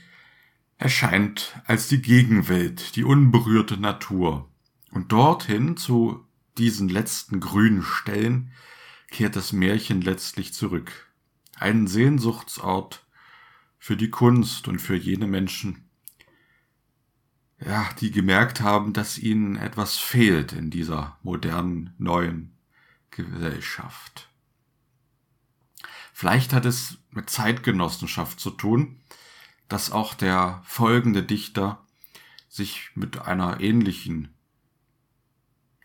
erscheint 0.78 1.60
als 1.66 1.88
die 1.88 2.02
Gegenwelt, 2.02 2.96
die 2.96 3.04
unberührte 3.04 3.78
Natur. 3.78 4.50
Und 4.92 5.12
dorthin, 5.12 5.78
zu 5.78 6.26
diesen 6.58 6.90
letzten 6.90 7.40
grünen 7.40 7.84
Stellen, 7.84 8.52
kehrt 9.12 9.36
das 9.36 9.54
Märchen 9.54 10.02
letztlich 10.02 10.54
zurück. 10.54 11.12
Ein 11.56 11.88
Sehnsuchtsort 11.88 13.06
für 13.78 13.98
die 13.98 14.10
Kunst 14.10 14.68
und 14.68 14.80
für 14.80 14.96
jene 14.96 15.28
Menschen, 15.28 15.90
ja, 17.60 17.90
die 18.00 18.12
gemerkt 18.12 18.62
haben, 18.62 18.94
dass 18.94 19.18
ihnen 19.18 19.56
etwas 19.58 19.98
fehlt 19.98 20.54
in 20.54 20.70
dieser 20.70 21.18
modernen, 21.24 21.94
neuen 21.98 22.58
Gesellschaft. 23.12 24.30
Vielleicht 26.14 26.54
hat 26.54 26.66
es 26.66 26.98
mit 27.12 27.30
Zeitgenossenschaft 27.30 28.40
zu 28.40 28.52
tun, 28.52 29.02
dass 29.68 29.92
auch 29.92 30.14
der 30.14 30.62
folgende 30.66 31.24
Dichter 31.24 31.86
sich 32.50 32.92
mit 32.96 33.20
einer 33.20 33.60
ähnlichen 33.62 34.34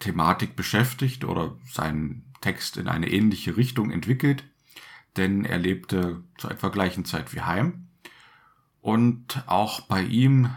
Thematik 0.00 0.56
beschäftigt 0.56 1.24
oder 1.24 1.56
seinen 1.70 2.33
Text 2.44 2.76
in 2.76 2.88
eine 2.88 3.10
ähnliche 3.10 3.56
Richtung 3.56 3.90
entwickelt, 3.90 4.44
denn 5.16 5.46
er 5.46 5.56
lebte 5.56 6.22
zur 6.36 6.50
etwa 6.50 6.68
gleichen 6.68 7.06
Zeit 7.06 7.32
wie 7.32 7.40
Heim. 7.40 7.88
Und 8.82 9.42
auch 9.46 9.80
bei 9.80 10.02
ihm, 10.02 10.50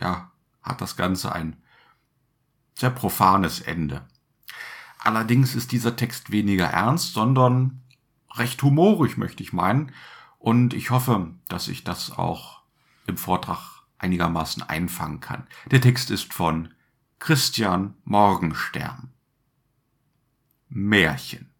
ja, 0.00 0.30
hat 0.62 0.80
das 0.80 0.96
Ganze 0.96 1.32
ein 1.32 1.58
sehr 2.74 2.88
profanes 2.88 3.60
Ende. 3.60 4.06
Allerdings 4.98 5.54
ist 5.54 5.72
dieser 5.72 5.94
Text 5.94 6.30
weniger 6.30 6.68
ernst, 6.68 7.12
sondern 7.12 7.82
recht 8.34 8.62
humorig, 8.62 9.18
möchte 9.18 9.42
ich 9.42 9.52
meinen. 9.52 9.92
Und 10.38 10.72
ich 10.72 10.90
hoffe, 10.90 11.34
dass 11.48 11.68
ich 11.68 11.84
das 11.84 12.16
auch 12.16 12.62
im 13.06 13.18
Vortrag 13.18 13.82
einigermaßen 13.98 14.62
einfangen 14.62 15.20
kann. 15.20 15.46
Der 15.70 15.82
Text 15.82 16.10
ist 16.10 16.32
von 16.32 16.72
Christian 17.18 17.94
Morgenstern. 18.04 19.12
Märchen. 20.68 21.50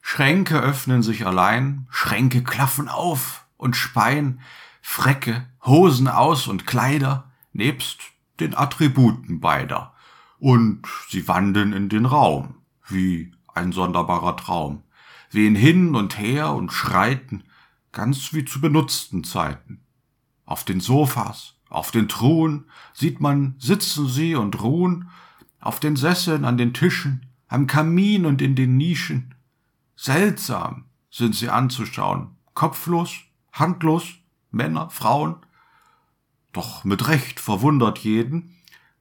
Schränke 0.00 0.58
öffnen 0.58 1.02
sich 1.02 1.26
allein, 1.26 1.86
Schränke 1.90 2.42
klaffen 2.42 2.88
auf 2.88 3.46
und 3.56 3.76
speien, 3.76 4.40
Frecke, 4.80 5.46
Hosen 5.64 6.08
aus 6.08 6.48
und 6.48 6.66
Kleider, 6.66 7.30
nebst 7.52 8.00
den 8.40 8.56
Attributen 8.56 9.40
beider, 9.40 9.94
und 10.38 10.86
sie 11.08 11.28
wandeln 11.28 11.72
in 11.72 11.88
den 11.88 12.06
Raum, 12.06 12.56
wie 12.88 13.32
ein 13.54 13.72
sonderbarer 13.72 14.36
Traum, 14.36 14.82
wehen 15.30 15.54
hin 15.54 15.94
und 15.94 16.18
her 16.18 16.52
und 16.52 16.72
schreiten, 16.72 17.44
ganz 17.92 18.32
wie 18.32 18.44
zu 18.44 18.60
benutzten 18.60 19.22
Zeiten. 19.22 19.80
Auf 20.44 20.64
den 20.64 20.80
Sofas, 20.80 21.54
auf 21.68 21.90
den 21.90 22.08
Truhen 22.08 22.64
sieht 22.94 23.20
man 23.20 23.54
sitzen 23.58 24.08
sie 24.08 24.34
und 24.34 24.60
ruhen, 24.62 25.10
auf 25.60 25.80
den 25.80 25.96
Sesseln, 25.96 26.44
an 26.44 26.56
den 26.56 26.74
Tischen, 26.74 27.26
am 27.48 27.66
Kamin 27.66 28.26
und 28.26 28.42
in 28.42 28.54
den 28.54 28.76
Nischen. 28.76 29.34
Seltsam 29.96 30.84
sind 31.10 31.34
sie 31.34 31.50
anzuschauen, 31.50 32.36
kopflos, 32.54 33.18
handlos, 33.52 34.14
Männer, 34.50 34.90
Frauen. 34.90 35.36
Doch 36.52 36.84
mit 36.84 37.08
Recht 37.08 37.40
verwundert 37.40 37.98
jeden, 37.98 38.56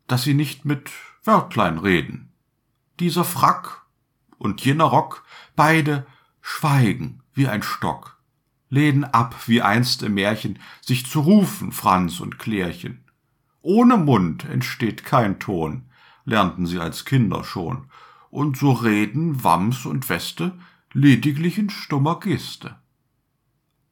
dass 0.08 0.24
sie 0.24 0.34
nicht 0.34 0.66
mit 0.66 0.92
Wörtlein 1.24 1.78
reden. 1.78 2.32
Dieser 3.00 3.24
Frack 3.24 3.86
und 4.38 4.62
jener 4.62 4.86
Rock, 4.86 5.24
beide 5.56 6.06
schweigen 6.42 7.22
wie 7.34 7.48
ein 7.48 7.63
Stock, 7.63 8.18
lehnen 8.70 9.04
ab 9.04 9.48
wie 9.48 9.62
einst 9.62 10.04
im 10.04 10.16
Märchen, 10.16 10.60
sich 10.82 11.06
zu 11.06 11.22
rufen, 11.22 11.72
Franz 11.72 12.20
und 12.20 12.39
Klärchen. 12.39 13.04
Ohne 13.62 13.98
Mund 13.98 14.46
entsteht 14.46 15.04
kein 15.04 15.39
Ton, 15.39 15.88
lernten 16.29 16.65
sie 16.65 16.79
als 16.79 17.05
Kinder 17.05 17.43
schon, 17.43 17.88
und 18.29 18.57
so 18.57 18.71
reden 18.71 19.43
Wams 19.43 19.86
und 19.86 20.07
Weste 20.09 20.57
lediglich 20.93 21.57
in 21.57 21.69
stummer 21.69 22.19
Geste. 22.19 22.75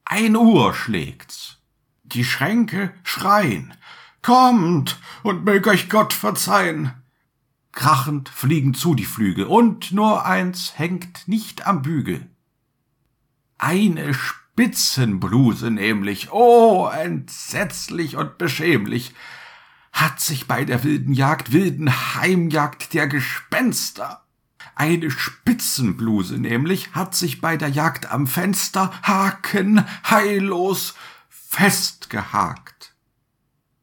Ein 0.04 0.36
Uhr 0.36 0.74
schlägt's. 0.74 1.58
Die 2.02 2.24
Schränke 2.24 2.94
schreien. 3.02 3.74
Kommt 4.22 4.98
und 5.22 5.44
mög 5.44 5.66
euch 5.66 5.90
Gott 5.90 6.12
verzeihen. 6.12 6.92
Krachend 7.72 8.28
fliegen 8.28 8.74
zu 8.74 8.94
die 8.94 9.04
Flügel, 9.04 9.44
und 9.44 9.92
nur 9.92 10.24
eins 10.24 10.78
hängt 10.78 11.28
nicht 11.28 11.66
am 11.66 11.82
Bügel. 11.82 12.26
Eine 13.58 14.14
Spitzenbluse 14.14 15.70
nämlich, 15.70 16.32
oh, 16.32 16.88
entsetzlich 16.88 18.16
und 18.16 18.38
beschämlich, 18.38 19.14
hat 20.00 20.20
sich 20.20 20.46
bei 20.46 20.64
der 20.64 20.84
wilden 20.84 21.12
Jagd, 21.12 21.52
wilden 21.52 21.90
Heimjagd 21.90 22.94
der 22.94 23.06
Gespenster 23.06 24.22
eine 24.78 25.10
Spitzenbluse 25.10 26.38
nämlich 26.38 26.94
hat 26.94 27.16
sich 27.16 27.40
bei 27.40 27.56
der 27.56 27.68
Jagd 27.68 28.12
am 28.12 28.28
Fenster 28.28 28.92
Haken 29.02 29.84
heillos 30.08 30.94
festgehakt. 31.28 32.94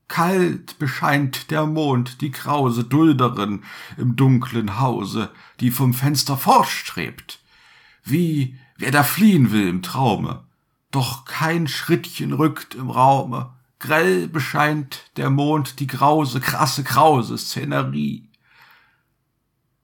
Kalt 0.08 0.80
bescheint 0.80 1.52
der 1.52 1.66
Mond 1.66 2.22
die 2.22 2.32
krause 2.32 2.86
Dulderin 2.86 3.64
im 3.98 4.16
dunklen 4.16 4.80
Hause, 4.80 5.32
die 5.60 5.70
vom 5.70 5.94
Fenster 5.94 6.38
fortstrebt, 6.38 7.42
wie 8.06 8.58
wer 8.78 8.92
da 8.92 9.04
fliehen 9.04 9.52
will 9.52 9.68
im 9.68 9.82
Traume, 9.82 10.46
doch 10.92 11.26
kein 11.26 11.68
Schrittchen 11.68 12.32
rückt 12.32 12.74
im 12.74 12.90
Raume, 12.90 13.52
grell 13.86 14.28
bescheint 14.28 15.12
der 15.16 15.30
Mond 15.30 15.80
die 15.80 15.88
grause, 15.88 16.40
krasse, 16.40 16.84
krause 16.84 17.38
Szenerie. 17.38 18.30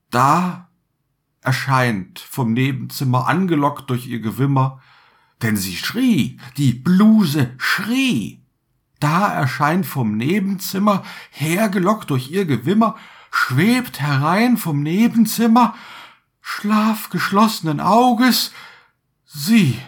Da 0.09 0.69
erscheint 1.41 2.19
vom 2.19 2.53
Nebenzimmer 2.53 3.27
angelockt 3.27 3.89
durch 3.89 4.07
ihr 4.07 4.19
Gewimmer, 4.19 4.81
denn 5.41 5.55
sie 5.55 5.75
schrie, 5.75 6.39
die 6.57 6.73
Bluse 6.73 7.53
schrie. 7.57 8.41
Da 8.99 9.31
erscheint 9.31 9.85
vom 9.85 10.17
Nebenzimmer, 10.17 11.03
hergelockt 11.29 12.09
durch 12.09 12.31
ihr 12.31 12.45
Gewimmer, 12.45 12.95
schwebt 13.31 13.99
herein 13.99 14.57
vom 14.57 14.81
Nebenzimmer, 14.83 15.75
schlafgeschlossenen 16.41 17.79
Auges, 17.79 18.51
sie. 19.25 19.79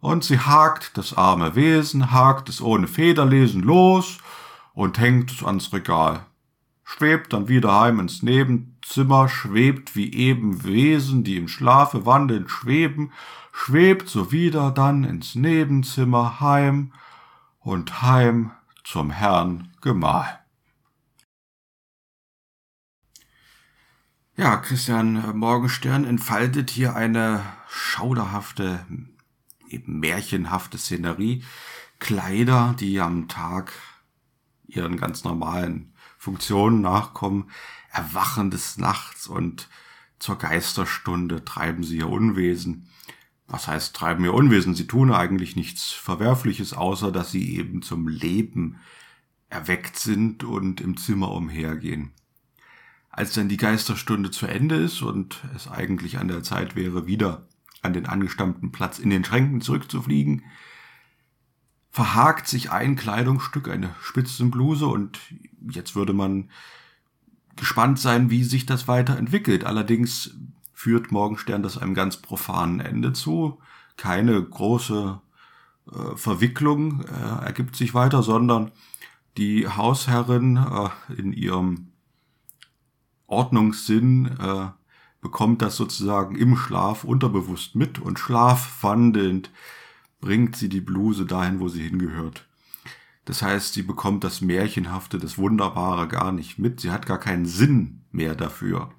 Und 0.00 0.24
sie 0.24 0.38
hakt 0.38 0.96
das 0.96 1.16
arme 1.16 1.54
Wesen, 1.54 2.12
hakt 2.12 2.48
es 2.48 2.60
ohne 2.60 2.86
Federlesen 2.86 3.62
los 3.62 4.18
und 4.74 4.98
hängt 4.98 5.30
es 5.30 5.42
ans 5.42 5.72
Regal 5.72 6.26
schwebt 6.86 7.32
dann 7.32 7.48
wieder 7.48 7.78
heim 7.78 7.98
ins 7.98 8.22
Nebenzimmer, 8.22 9.28
schwebt 9.28 9.96
wie 9.96 10.14
eben 10.14 10.62
Wesen, 10.62 11.24
die 11.24 11.36
im 11.36 11.48
Schlafe 11.48 12.06
wandeln, 12.06 12.48
schweben, 12.48 13.12
schwebt 13.52 14.08
so 14.08 14.30
wieder 14.30 14.70
dann 14.70 15.02
ins 15.02 15.34
Nebenzimmer 15.34 16.40
heim 16.40 16.92
und 17.58 18.02
heim 18.02 18.52
zum 18.84 19.10
Herrn 19.10 19.72
Gemahl. 19.80 20.38
Ja, 24.36 24.56
Christian 24.58 25.36
Morgenstern 25.36 26.04
entfaltet 26.04 26.70
hier 26.70 26.94
eine 26.94 27.42
schauderhafte, 27.68 28.86
eben 29.68 30.00
märchenhafte 30.00 30.78
Szenerie. 30.78 31.42
Kleider, 31.98 32.74
die 32.78 33.00
am 33.00 33.28
Tag 33.28 33.72
ihren 34.66 34.96
ganz 34.96 35.24
normalen 35.24 35.92
Funktionen 36.18 36.80
nachkommen, 36.80 37.50
Erwachen 37.90 38.50
des 38.50 38.78
Nachts 38.78 39.26
und 39.26 39.68
zur 40.18 40.38
Geisterstunde 40.38 41.44
treiben 41.44 41.84
sie 41.84 41.98
ihr 41.98 42.08
Unwesen. 42.08 42.88
Was 43.46 43.68
heißt 43.68 43.94
treiben 43.94 44.24
ihr 44.24 44.34
Unwesen? 44.34 44.74
Sie 44.74 44.86
tun 44.86 45.12
eigentlich 45.12 45.56
nichts 45.56 45.92
Verwerfliches, 45.92 46.72
außer 46.72 47.12
dass 47.12 47.30
sie 47.30 47.56
eben 47.56 47.82
zum 47.82 48.08
Leben 48.08 48.80
erweckt 49.48 49.96
sind 49.96 50.42
und 50.42 50.80
im 50.80 50.96
Zimmer 50.96 51.30
umhergehen. 51.30 52.12
Als 53.10 53.32
dann 53.32 53.48
die 53.48 53.56
Geisterstunde 53.56 54.30
zu 54.30 54.46
Ende 54.46 54.76
ist 54.76 55.00
und 55.00 55.42
es 55.54 55.68
eigentlich 55.68 56.18
an 56.18 56.28
der 56.28 56.42
Zeit 56.42 56.76
wäre, 56.76 57.06
wieder 57.06 57.46
an 57.86 57.92
den 57.92 58.06
angestammten 58.06 58.72
Platz 58.72 58.98
in 58.98 59.10
den 59.10 59.24
Schränken 59.24 59.60
zurückzufliegen, 59.60 60.44
verhakt 61.90 62.46
sich 62.46 62.70
ein 62.70 62.96
Kleidungsstück, 62.96 63.68
eine 63.68 63.94
Spitzenbluse 64.02 64.86
und 64.86 65.18
jetzt 65.70 65.96
würde 65.96 66.12
man 66.12 66.50
gespannt 67.56 67.98
sein, 67.98 68.28
wie 68.28 68.44
sich 68.44 68.66
das 68.66 68.86
weiterentwickelt. 68.86 69.64
Allerdings 69.64 70.36
führt 70.74 71.10
Morgenstern 71.10 71.62
das 71.62 71.78
einem 71.78 71.94
ganz 71.94 72.18
profanen 72.18 72.80
Ende 72.80 73.14
zu. 73.14 73.58
Keine 73.96 74.42
große 74.42 75.20
äh, 75.90 76.16
Verwicklung 76.16 77.02
äh, 77.04 77.46
ergibt 77.46 77.76
sich 77.76 77.94
weiter, 77.94 78.22
sondern 78.22 78.72
die 79.38 79.66
Hausherrin 79.66 80.56
äh, 80.58 81.14
in 81.16 81.32
ihrem 81.32 81.92
Ordnungssinn 83.26 84.26
äh, 84.38 84.68
bekommt 85.26 85.60
das 85.60 85.74
sozusagen 85.74 86.36
im 86.36 86.56
Schlaf 86.56 87.02
unterbewusst 87.02 87.74
mit 87.74 87.98
und 87.98 88.16
schlafwandelnd 88.16 89.50
bringt 90.20 90.54
sie 90.54 90.68
die 90.68 90.80
Bluse 90.80 91.26
dahin, 91.26 91.58
wo 91.58 91.66
sie 91.66 91.82
hingehört. 91.82 92.46
Das 93.24 93.42
heißt, 93.42 93.74
sie 93.74 93.82
bekommt 93.82 94.22
das 94.22 94.40
Märchenhafte, 94.40 95.18
das 95.18 95.36
Wunderbare 95.36 96.06
gar 96.06 96.30
nicht 96.30 96.60
mit. 96.60 96.78
Sie 96.78 96.92
hat 96.92 97.06
gar 97.06 97.18
keinen 97.18 97.44
Sinn 97.44 98.04
mehr 98.12 98.36
dafür. 98.36 98.92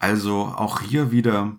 Also 0.00 0.46
auch 0.46 0.80
hier 0.80 1.12
wieder 1.12 1.56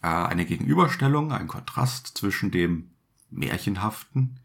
äh, 0.00 0.06
eine 0.06 0.46
Gegenüberstellung, 0.46 1.32
ein 1.32 1.48
Kontrast 1.48 2.16
zwischen 2.16 2.52
dem 2.52 2.92
Märchenhaften, 3.30 4.38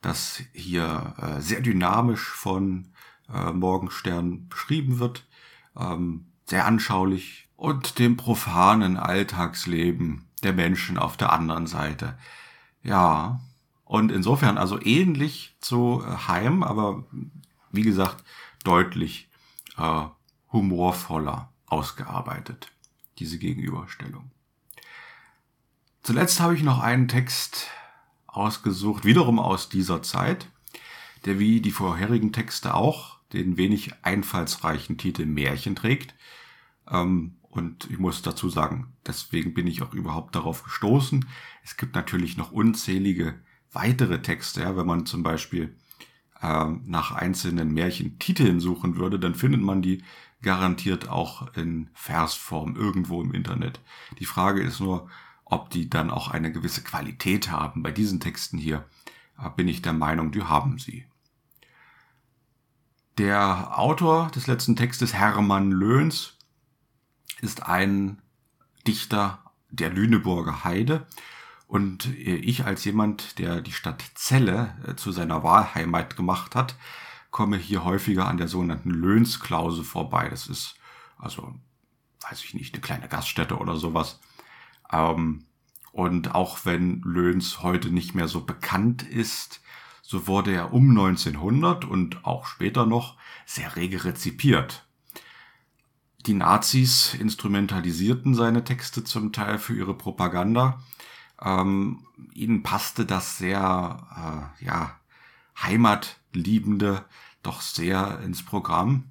das 0.00 0.44
hier 0.52 1.16
äh, 1.18 1.40
sehr 1.40 1.60
dynamisch 1.60 2.28
von 2.28 2.92
äh, 3.28 3.50
Morgenstern 3.50 4.48
beschrieben 4.48 5.00
wird, 5.00 5.26
ähm, 5.76 6.29
sehr 6.50 6.66
anschaulich, 6.66 7.48
und 7.56 7.98
dem 7.98 8.16
profanen 8.16 8.96
Alltagsleben, 8.96 10.24
der 10.42 10.54
Menschen 10.54 10.96
auf 10.96 11.18
der 11.18 11.30
anderen 11.30 11.66
Seite. 11.66 12.18
Ja, 12.82 13.40
und 13.84 14.10
insofern 14.10 14.56
also 14.56 14.80
ähnlich 14.80 15.54
zu 15.60 16.02
äh, 16.02 16.26
Heim, 16.26 16.62
aber 16.62 17.04
wie 17.70 17.82
gesagt, 17.82 18.24
deutlich 18.64 19.28
äh, 19.76 20.04
humorvoller 20.50 21.52
ausgearbeitet, 21.66 22.68
diese 23.18 23.38
Gegenüberstellung. 23.38 24.30
Zuletzt 26.02 26.40
habe 26.40 26.54
ich 26.54 26.62
noch 26.62 26.80
einen 26.80 27.08
Text 27.08 27.68
ausgesucht, 28.26 29.04
wiederum 29.04 29.38
aus 29.38 29.68
dieser 29.68 30.02
Zeit, 30.02 30.48
der 31.26 31.38
wie 31.38 31.60
die 31.60 31.72
vorherigen 31.72 32.32
Texte 32.32 32.72
auch 32.72 33.18
den 33.34 33.58
wenig 33.58 33.92
einfallsreichen 34.02 34.96
Titel 34.96 35.26
Märchen 35.26 35.76
trägt. 35.76 36.14
Ähm, 36.90 37.36
und 37.50 37.90
ich 37.90 37.98
muss 37.98 38.22
dazu 38.22 38.48
sagen, 38.48 38.92
deswegen 39.06 39.54
bin 39.54 39.66
ich 39.66 39.82
auch 39.82 39.92
überhaupt 39.92 40.34
darauf 40.36 40.62
gestoßen. 40.62 41.26
Es 41.64 41.76
gibt 41.76 41.94
natürlich 41.94 42.36
noch 42.36 42.52
unzählige 42.52 43.34
weitere 43.72 44.22
Texte. 44.22 44.62
Ja, 44.62 44.76
wenn 44.76 44.86
man 44.86 45.06
zum 45.06 45.22
Beispiel 45.22 45.76
ähm, 46.42 46.82
nach 46.86 47.12
einzelnen 47.12 47.72
Märchentiteln 47.72 48.60
suchen 48.60 48.96
würde, 48.96 49.18
dann 49.18 49.34
findet 49.34 49.62
man 49.62 49.82
die 49.82 50.02
garantiert 50.42 51.08
auch 51.08 51.54
in 51.54 51.90
Versform 51.92 52.76
irgendwo 52.76 53.22
im 53.22 53.34
Internet. 53.34 53.80
Die 54.18 54.24
Frage 54.24 54.62
ist 54.62 54.80
nur, 54.80 55.08
ob 55.44 55.70
die 55.70 55.90
dann 55.90 56.10
auch 56.10 56.28
eine 56.28 56.52
gewisse 56.52 56.82
Qualität 56.82 57.50
haben. 57.50 57.82
Bei 57.82 57.90
diesen 57.90 58.20
Texten 58.20 58.56
hier 58.56 58.84
äh, 59.38 59.50
bin 59.50 59.68
ich 59.68 59.82
der 59.82 59.92
Meinung, 59.92 60.30
die 60.32 60.42
haben 60.42 60.78
sie. 60.78 61.04
Der 63.18 63.78
Autor 63.78 64.30
des 64.30 64.46
letzten 64.46 64.76
Textes, 64.76 65.12
Hermann 65.12 65.72
Löhns, 65.72 66.38
ist 67.42 67.66
ein 67.66 68.20
Dichter 68.86 69.38
der 69.70 69.90
Lüneburger 69.90 70.64
Heide. 70.64 71.06
Und 71.66 72.06
äh, 72.06 72.36
ich 72.36 72.64
als 72.64 72.84
jemand, 72.84 73.38
der 73.38 73.60
die 73.60 73.72
Stadt 73.72 74.02
Celle 74.14 74.76
äh, 74.86 74.96
zu 74.96 75.12
seiner 75.12 75.42
Wahlheimat 75.42 76.16
gemacht 76.16 76.54
hat, 76.54 76.76
komme 77.30 77.56
hier 77.56 77.84
häufiger 77.84 78.26
an 78.26 78.38
der 78.38 78.48
sogenannten 78.48 78.90
Löhnsklause 78.90 79.84
vorbei. 79.84 80.28
Das 80.28 80.48
ist 80.48 80.74
also, 81.16 81.54
weiß 82.28 82.44
ich 82.44 82.54
nicht, 82.54 82.74
eine 82.74 82.80
kleine 82.80 83.08
Gaststätte 83.08 83.58
oder 83.58 83.76
sowas. 83.76 84.20
Ähm, 84.92 85.44
und 85.92 86.34
auch 86.34 86.64
wenn 86.64 87.02
Löhns 87.02 87.62
heute 87.62 87.90
nicht 87.90 88.14
mehr 88.14 88.28
so 88.28 88.44
bekannt 88.44 89.02
ist, 89.02 89.60
so 90.02 90.26
wurde 90.26 90.52
er 90.52 90.72
um 90.72 90.90
1900 90.90 91.84
und 91.84 92.24
auch 92.24 92.46
später 92.46 92.86
noch 92.86 93.16
sehr 93.46 93.76
rege 93.76 94.04
rezipiert. 94.04 94.86
Die 96.26 96.34
Nazis 96.34 97.14
instrumentalisierten 97.14 98.34
seine 98.34 98.64
Texte 98.64 99.04
zum 99.04 99.32
Teil 99.32 99.58
für 99.58 99.74
ihre 99.74 99.94
Propaganda. 99.94 100.82
Ähm, 101.40 102.06
ihnen 102.34 102.62
passte 102.62 103.06
das 103.06 103.38
sehr, 103.38 104.52
äh, 104.60 104.64
ja, 104.64 105.00
heimatliebende 105.62 107.04
doch 107.42 107.60
sehr 107.60 108.20
ins 108.20 108.44
Programm. 108.44 109.10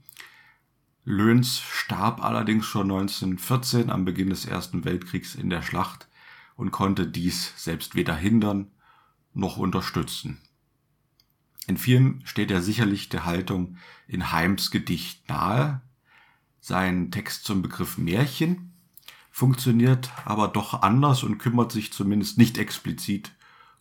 Löns 1.04 1.60
starb 1.60 2.24
allerdings 2.24 2.66
schon 2.66 2.92
1914 2.92 3.90
am 3.90 4.06
Beginn 4.06 4.30
des 4.30 4.46
Ersten 4.46 4.86
Weltkriegs 4.86 5.34
in 5.34 5.50
der 5.50 5.64
Schlacht 5.64 6.08
und 6.56 6.72
konnte 6.72 7.08
dies 7.08 7.54
selbst 7.58 7.96
weder 7.96 8.16
hindern 8.16 8.70
noch 9.34 9.58
unterstützen. 9.58 10.40
In 11.66 11.78
vielen 11.78 12.22
steht 12.26 12.52
er 12.52 12.62
sicherlich 12.62 13.10
der 13.10 13.26
Haltung 13.26 13.78
in 14.08 14.32
Heims 14.32 14.70
Gedicht 14.70 15.28
nahe. 15.30 15.82
Sein 16.60 17.12
Text 17.12 17.46
zum 17.46 17.62
Begriff 17.62 17.98
Märchen 17.98 18.74
funktioniert 19.32 20.12
aber 20.26 20.48
doch 20.48 20.82
anders 20.82 21.24
und 21.24 21.38
kümmert 21.38 21.72
sich 21.72 21.94
zumindest 21.94 22.38
nicht 22.38 22.58
explizit 22.58 23.32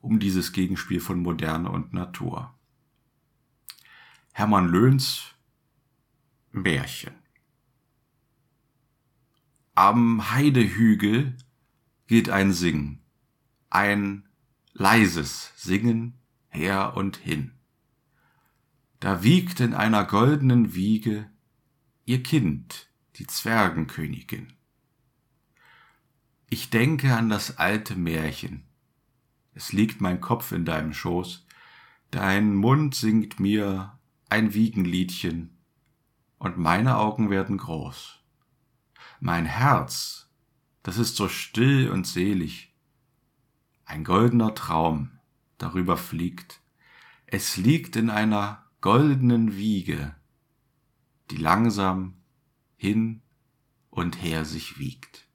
um 0.00 0.20
dieses 0.20 0.52
Gegenspiel 0.52 1.00
von 1.00 1.20
Moderne 1.20 1.70
und 1.70 1.92
Natur. 1.92 2.54
Hermann 4.32 4.68
Löhns 4.68 5.34
Märchen. 6.52 7.14
Am 9.74 10.30
Heidehügel 10.30 11.36
geht 12.06 12.30
ein 12.30 12.52
Singen, 12.52 13.00
ein 13.70 14.28
leises 14.72 15.52
Singen 15.56 16.14
her 16.48 16.96
und 16.96 17.16
hin. 17.16 17.52
Da 19.00 19.22
wiegt 19.22 19.60
in 19.60 19.74
einer 19.74 20.04
goldenen 20.04 20.74
Wiege 20.74 21.30
ihr 22.08 22.22
Kind, 22.22 22.88
die 23.16 23.26
Zwergenkönigin. 23.26 24.54
Ich 26.48 26.70
denke 26.70 27.14
an 27.14 27.28
das 27.28 27.58
alte 27.58 27.96
Märchen. 27.96 28.64
Es 29.52 29.74
liegt 29.74 30.00
mein 30.00 30.18
Kopf 30.18 30.52
in 30.52 30.64
deinem 30.64 30.94
Schoß, 30.94 31.46
dein 32.10 32.54
Mund 32.54 32.94
singt 32.94 33.40
mir 33.40 33.98
ein 34.30 34.54
Wiegenliedchen, 34.54 35.58
und 36.38 36.56
meine 36.56 36.96
Augen 36.96 37.28
werden 37.28 37.58
groß. 37.58 38.20
Mein 39.20 39.44
Herz, 39.44 40.30
das 40.82 40.96
ist 40.96 41.14
so 41.14 41.28
still 41.28 41.90
und 41.90 42.06
selig, 42.06 42.74
ein 43.84 44.02
goldener 44.02 44.54
Traum 44.54 45.10
darüber 45.58 45.98
fliegt. 45.98 46.62
Es 47.26 47.58
liegt 47.58 47.96
in 47.96 48.08
einer 48.08 48.64
goldenen 48.80 49.58
Wiege, 49.58 50.14
die 51.30 51.36
langsam 51.36 52.14
hin 52.76 53.22
und 53.90 54.22
her 54.22 54.44
sich 54.44 54.78
wiegt. 54.78 55.26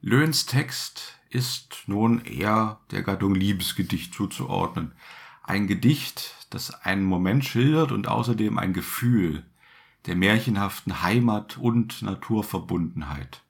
Löhns 0.00 0.46
Text 0.46 1.18
ist 1.30 1.84
nun 1.86 2.24
eher 2.24 2.80
der 2.90 3.02
Gattung 3.02 3.34
Liebesgedicht 3.34 4.12
zuzuordnen. 4.14 4.92
Ein 5.42 5.66
Gedicht, 5.66 6.34
das 6.50 6.74
einen 6.82 7.04
Moment 7.04 7.44
schildert 7.44 7.92
und 7.92 8.08
außerdem 8.08 8.58
ein 8.58 8.72
Gefühl 8.72 9.46
der 10.06 10.16
märchenhaften 10.16 11.02
Heimat 11.02 11.56
und 11.56 12.02
Naturverbundenheit. 12.02 13.42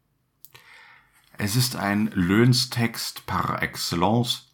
Es 1.38 1.56
ist 1.56 1.76
ein 1.76 2.08
Löhnstext 2.08 3.26
par 3.26 3.62
excellence. 3.62 4.52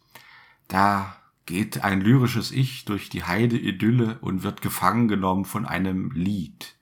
Da 0.69 1.18
geht 1.49 1.83
ein 1.83 1.99
lyrisches 1.99 2.51
Ich 2.51 2.85
durch 2.85 3.09
die 3.09 3.23
Heide-Idylle 3.23 4.19
und 4.21 4.43
wird 4.43 4.61
gefangen 4.61 5.07
genommen 5.07 5.45
von 5.45 5.65
einem 5.65 6.11
Lied. 6.11 6.75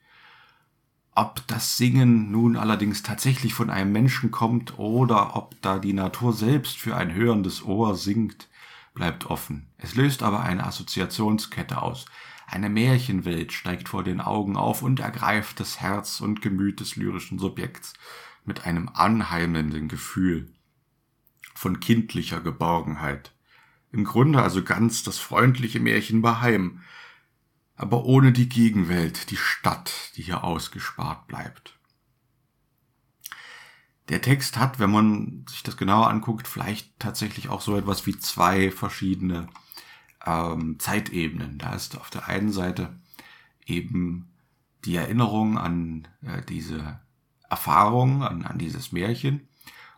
Ob 1.16 1.48
das 1.48 1.78
Singen 1.78 2.32
nun 2.32 2.58
allerdings 2.58 3.02
tatsächlich 3.02 3.54
von 3.54 3.70
einem 3.70 3.94
Menschen 3.94 4.30
kommt 4.30 4.78
oder 4.78 5.38
ob 5.38 5.56
da 5.62 5.80
die 5.80 5.94
Natur 5.94 6.34
selbst 6.34 6.76
für 6.76 6.98
ein 6.98 7.14
hörendes 7.14 7.64
Ohr 7.64 7.96
singt, 7.96 8.50
bleibt 8.94 9.28
offen. 9.28 9.68
Es 9.78 9.96
löst 9.96 10.22
aber 10.22 10.42
eine 10.42 10.66
Assoziationskette 10.66 11.82
aus. 11.82 12.06
Eine 12.46 12.70
Märchenwelt 12.70 13.54
steigt 13.54 13.88
vor 13.88 14.04
den 14.04 14.20
Augen 14.20 14.58
auf 14.58 14.82
und 14.82 15.00
ergreift 15.00 15.62
das 15.62 15.80
Herz 15.80 16.20
und 16.20 16.42
Gemüt 16.42 16.82
des 16.82 16.98
lyrischen 16.98 17.40
Subjekts 17.40 17.94
mit 18.44 18.66
einem 18.66 18.90
anheimenden 18.90 19.88
Gefühl 19.88 20.52
von 21.56 21.80
kindlicher 21.80 22.42
Geborgenheit. 22.42 23.32
Im 23.92 24.04
Grunde 24.04 24.42
also 24.42 24.64
ganz 24.64 25.04
das 25.04 25.18
freundliche 25.18 25.80
Märchen 25.80 26.22
bei 26.22 26.40
Heim, 26.40 26.82
aber 27.76 28.06
ohne 28.06 28.32
die 28.32 28.50
Gegenwelt, 28.50 29.30
die 29.32 29.38
Stadt, 29.38 30.12
die 30.16 30.24
hier 30.24 30.44
ausgespart 30.44 31.28
bleibt. 31.28 31.78
Der 34.10 34.22
Text 34.22 34.58
hat, 34.58 34.80
wenn 34.80 34.92
man 34.92 35.46
sich 35.50 35.64
das 35.64 35.78
genauer 35.78 36.10
anguckt, 36.10 36.48
vielleicht 36.48 36.98
tatsächlich 37.00 37.50
auch 37.50 37.62
so 37.62 37.76
etwas 37.76 38.06
wie 38.06 38.18
zwei 38.18 38.72
verschiedene 38.72 39.48
ähm, 40.26 40.80
Zeitebenen. 40.80 41.58
Da 41.58 41.74
ist 41.74 41.98
auf 41.98 42.10
der 42.10 42.28
einen 42.28 42.52
Seite 42.52 42.96
eben 43.66 44.32
die 44.86 44.96
Erinnerung 44.96 45.58
an 45.58 46.08
äh, 46.22 46.42
diese 46.48 47.02
Erfahrung, 47.50 48.24
an, 48.24 48.44
an 48.44 48.58
dieses 48.58 48.92
Märchen 48.92 49.48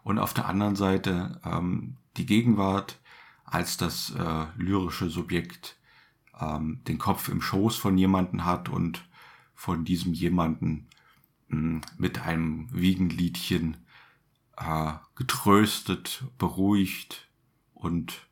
und 0.03 0.19
auf 0.19 0.33
der 0.33 0.47
anderen 0.47 0.75
Seite 0.75 1.39
ähm, 1.45 1.97
die 2.17 2.25
Gegenwart 2.25 2.99
als 3.51 3.77
das 3.77 4.11
äh, 4.11 4.45
lyrische 4.57 5.09
Subjekt 5.09 5.77
ähm, 6.39 6.81
den 6.87 6.97
Kopf 6.97 7.29
im 7.29 7.41
Schoß 7.41 7.77
von 7.77 7.97
jemanden 7.97 8.45
hat 8.45 8.69
und 8.69 9.07
von 9.53 9.85
diesem 9.85 10.13
jemanden 10.13 10.87
mh, 11.47 11.81
mit 11.97 12.21
einem 12.21 12.67
Wiegenliedchen 12.71 13.77
äh, 14.57 14.93
getröstet, 15.15 16.23
beruhigt 16.37 17.27
und 17.73 18.27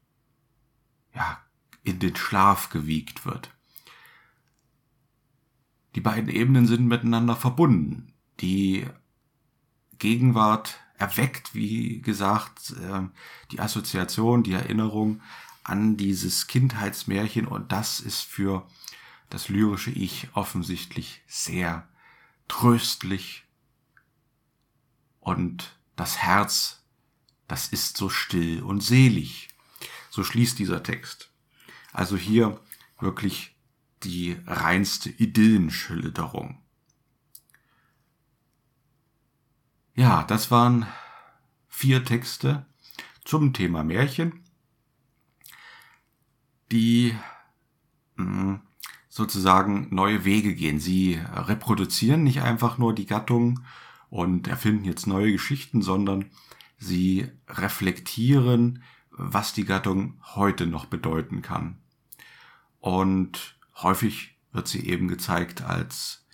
ja, 1.13 1.41
in 1.84 1.99
den 1.99 2.15
Schlaf 2.15 2.69
gewiegt 2.69 3.25
wird. 3.25 3.51
Die 5.95 6.01
beiden 6.01 6.30
Ebenen 6.30 6.67
sind 6.67 6.86
miteinander 6.86 7.36
verbunden. 7.36 8.13
Die 8.39 8.86
Gegenwart 9.97 10.80
erweckt, 10.97 11.53
wie 11.53 12.01
gesagt, 12.01 12.71
äh, 12.71 13.01
die 13.51 13.60
Assoziation, 13.60 14.43
die 14.43 14.53
Erinnerung 14.53 15.21
an 15.63 15.97
dieses 15.97 16.47
Kindheitsmärchen 16.47 17.47
und 17.47 17.71
das 17.71 17.99
ist 17.99 18.21
für 18.21 18.67
das 19.29 19.49
lyrische 19.49 19.91
Ich 19.91 20.29
offensichtlich 20.33 21.21
sehr 21.27 21.88
tröstlich 22.47 23.43
und 25.19 25.77
das 25.95 26.17
Herz, 26.17 26.83
das 27.47 27.67
ist 27.67 27.97
so 27.97 28.10
still 28.10 28.63
und 28.63 28.81
selig. 28.81 29.49
So 30.10 30.23
schließt 30.23 30.57
dieser 30.57 30.83
Text. 30.83 31.29
Also 31.91 32.15
hier 32.15 32.60
wirklich 32.99 33.55
die 34.03 34.38
reinste 34.45 35.10
Idyllenschilderung. 35.10 36.63
Ja, 39.97 40.23
das 40.23 40.51
waren 40.51 40.86
vier 41.67 42.05
Texte 42.05 42.67
zum 43.25 43.51
Thema 43.51 43.83
Märchen, 43.83 44.43
die 46.71 47.15
hm, 48.15 48.62
sozusagen 49.10 49.88
neue 49.89 50.23
Wege 50.23 50.53
gehen. 50.53 50.79
Sie 50.79 51.19
reproduzieren 51.33 52.23
nicht 52.23 52.43
einfach 52.43 52.77
nur 52.77 52.93
die 52.93 53.07
Gattung 53.07 53.62
und 54.12 54.47
erfinden 54.47 54.86
jetzt 54.86 55.07
neue 55.07 55.31
Geschichten, 55.31 55.81
sondern 55.81 56.25
sie 56.77 57.31
reflektieren, 57.49 58.83
was 59.10 59.53
die 59.53 59.65
Gattung 59.65 60.21
heute 60.36 60.67
noch 60.67 60.86
bedeuten 60.86 61.41
kann. 61.41 61.79
Und 62.79 63.57
häufig 63.81 64.38
wird 64.51 64.67
sie 64.67 64.86
eben 64.88 65.07
gezeigt 65.07 65.63
als 65.63 66.27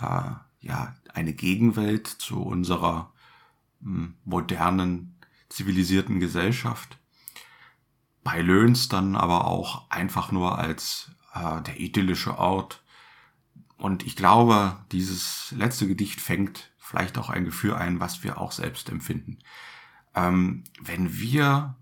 äh, 0.00 0.30
ja 0.62 0.94
eine 1.12 1.34
Gegenwelt 1.34 2.06
zu 2.06 2.42
unserer 2.42 3.12
hm, 3.82 4.14
modernen 4.24 5.18
zivilisierten 5.48 6.20
Gesellschaft. 6.20 6.98
Bei 8.24 8.40
Löhns 8.40 8.88
dann 8.88 9.16
aber 9.16 9.46
auch 9.46 9.90
einfach 9.90 10.32
nur 10.32 10.58
als 10.58 11.10
äh, 11.34 11.60
der 11.62 11.78
idyllische 11.80 12.38
Ort. 12.38 12.82
Und 13.76 14.06
ich 14.06 14.16
glaube, 14.16 14.78
dieses 14.92 15.52
letzte 15.56 15.88
Gedicht 15.88 16.20
fängt 16.20 16.72
vielleicht 16.78 17.18
auch 17.18 17.30
ein 17.30 17.44
Gefühl 17.44 17.74
ein, 17.74 18.00
was 18.00 18.22
wir 18.22 18.40
auch 18.40 18.52
selbst 18.52 18.88
empfinden. 18.88 19.38
Ähm, 20.14 20.64
wenn 20.80 21.18
wir 21.18 21.76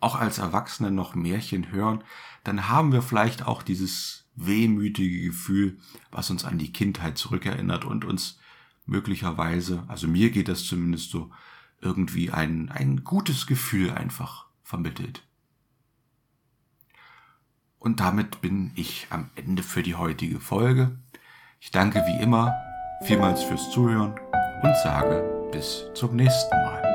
auch 0.00 0.14
als 0.14 0.38
Erwachsene 0.38 0.90
noch 0.90 1.14
Märchen 1.14 1.72
hören, 1.72 2.04
dann 2.44 2.68
haben 2.68 2.92
wir 2.92 3.02
vielleicht 3.02 3.46
auch 3.46 3.62
dieses 3.62 4.27
wehmütige 4.38 5.22
Gefühl, 5.22 5.78
was 6.10 6.30
uns 6.30 6.44
an 6.44 6.58
die 6.58 6.72
Kindheit 6.72 7.18
zurückerinnert 7.18 7.84
und 7.84 8.04
uns 8.04 8.38
möglicherweise, 8.86 9.84
also 9.88 10.08
mir 10.08 10.30
geht 10.30 10.48
das 10.48 10.64
zumindest 10.64 11.10
so, 11.10 11.30
irgendwie 11.80 12.30
ein, 12.30 12.70
ein 12.70 13.04
gutes 13.04 13.46
Gefühl 13.46 13.92
einfach 13.92 14.46
vermittelt. 14.62 15.22
Und 17.78 18.00
damit 18.00 18.40
bin 18.40 18.72
ich 18.74 19.06
am 19.10 19.30
Ende 19.36 19.62
für 19.62 19.82
die 19.82 19.94
heutige 19.94 20.40
Folge. 20.40 20.98
Ich 21.60 21.70
danke 21.70 22.02
wie 22.06 22.22
immer 22.22 22.54
vielmals 23.04 23.42
fürs 23.44 23.70
Zuhören 23.70 24.14
und 24.62 24.76
sage 24.82 25.50
bis 25.52 25.84
zum 25.94 26.16
nächsten 26.16 26.56
Mal. 26.56 26.87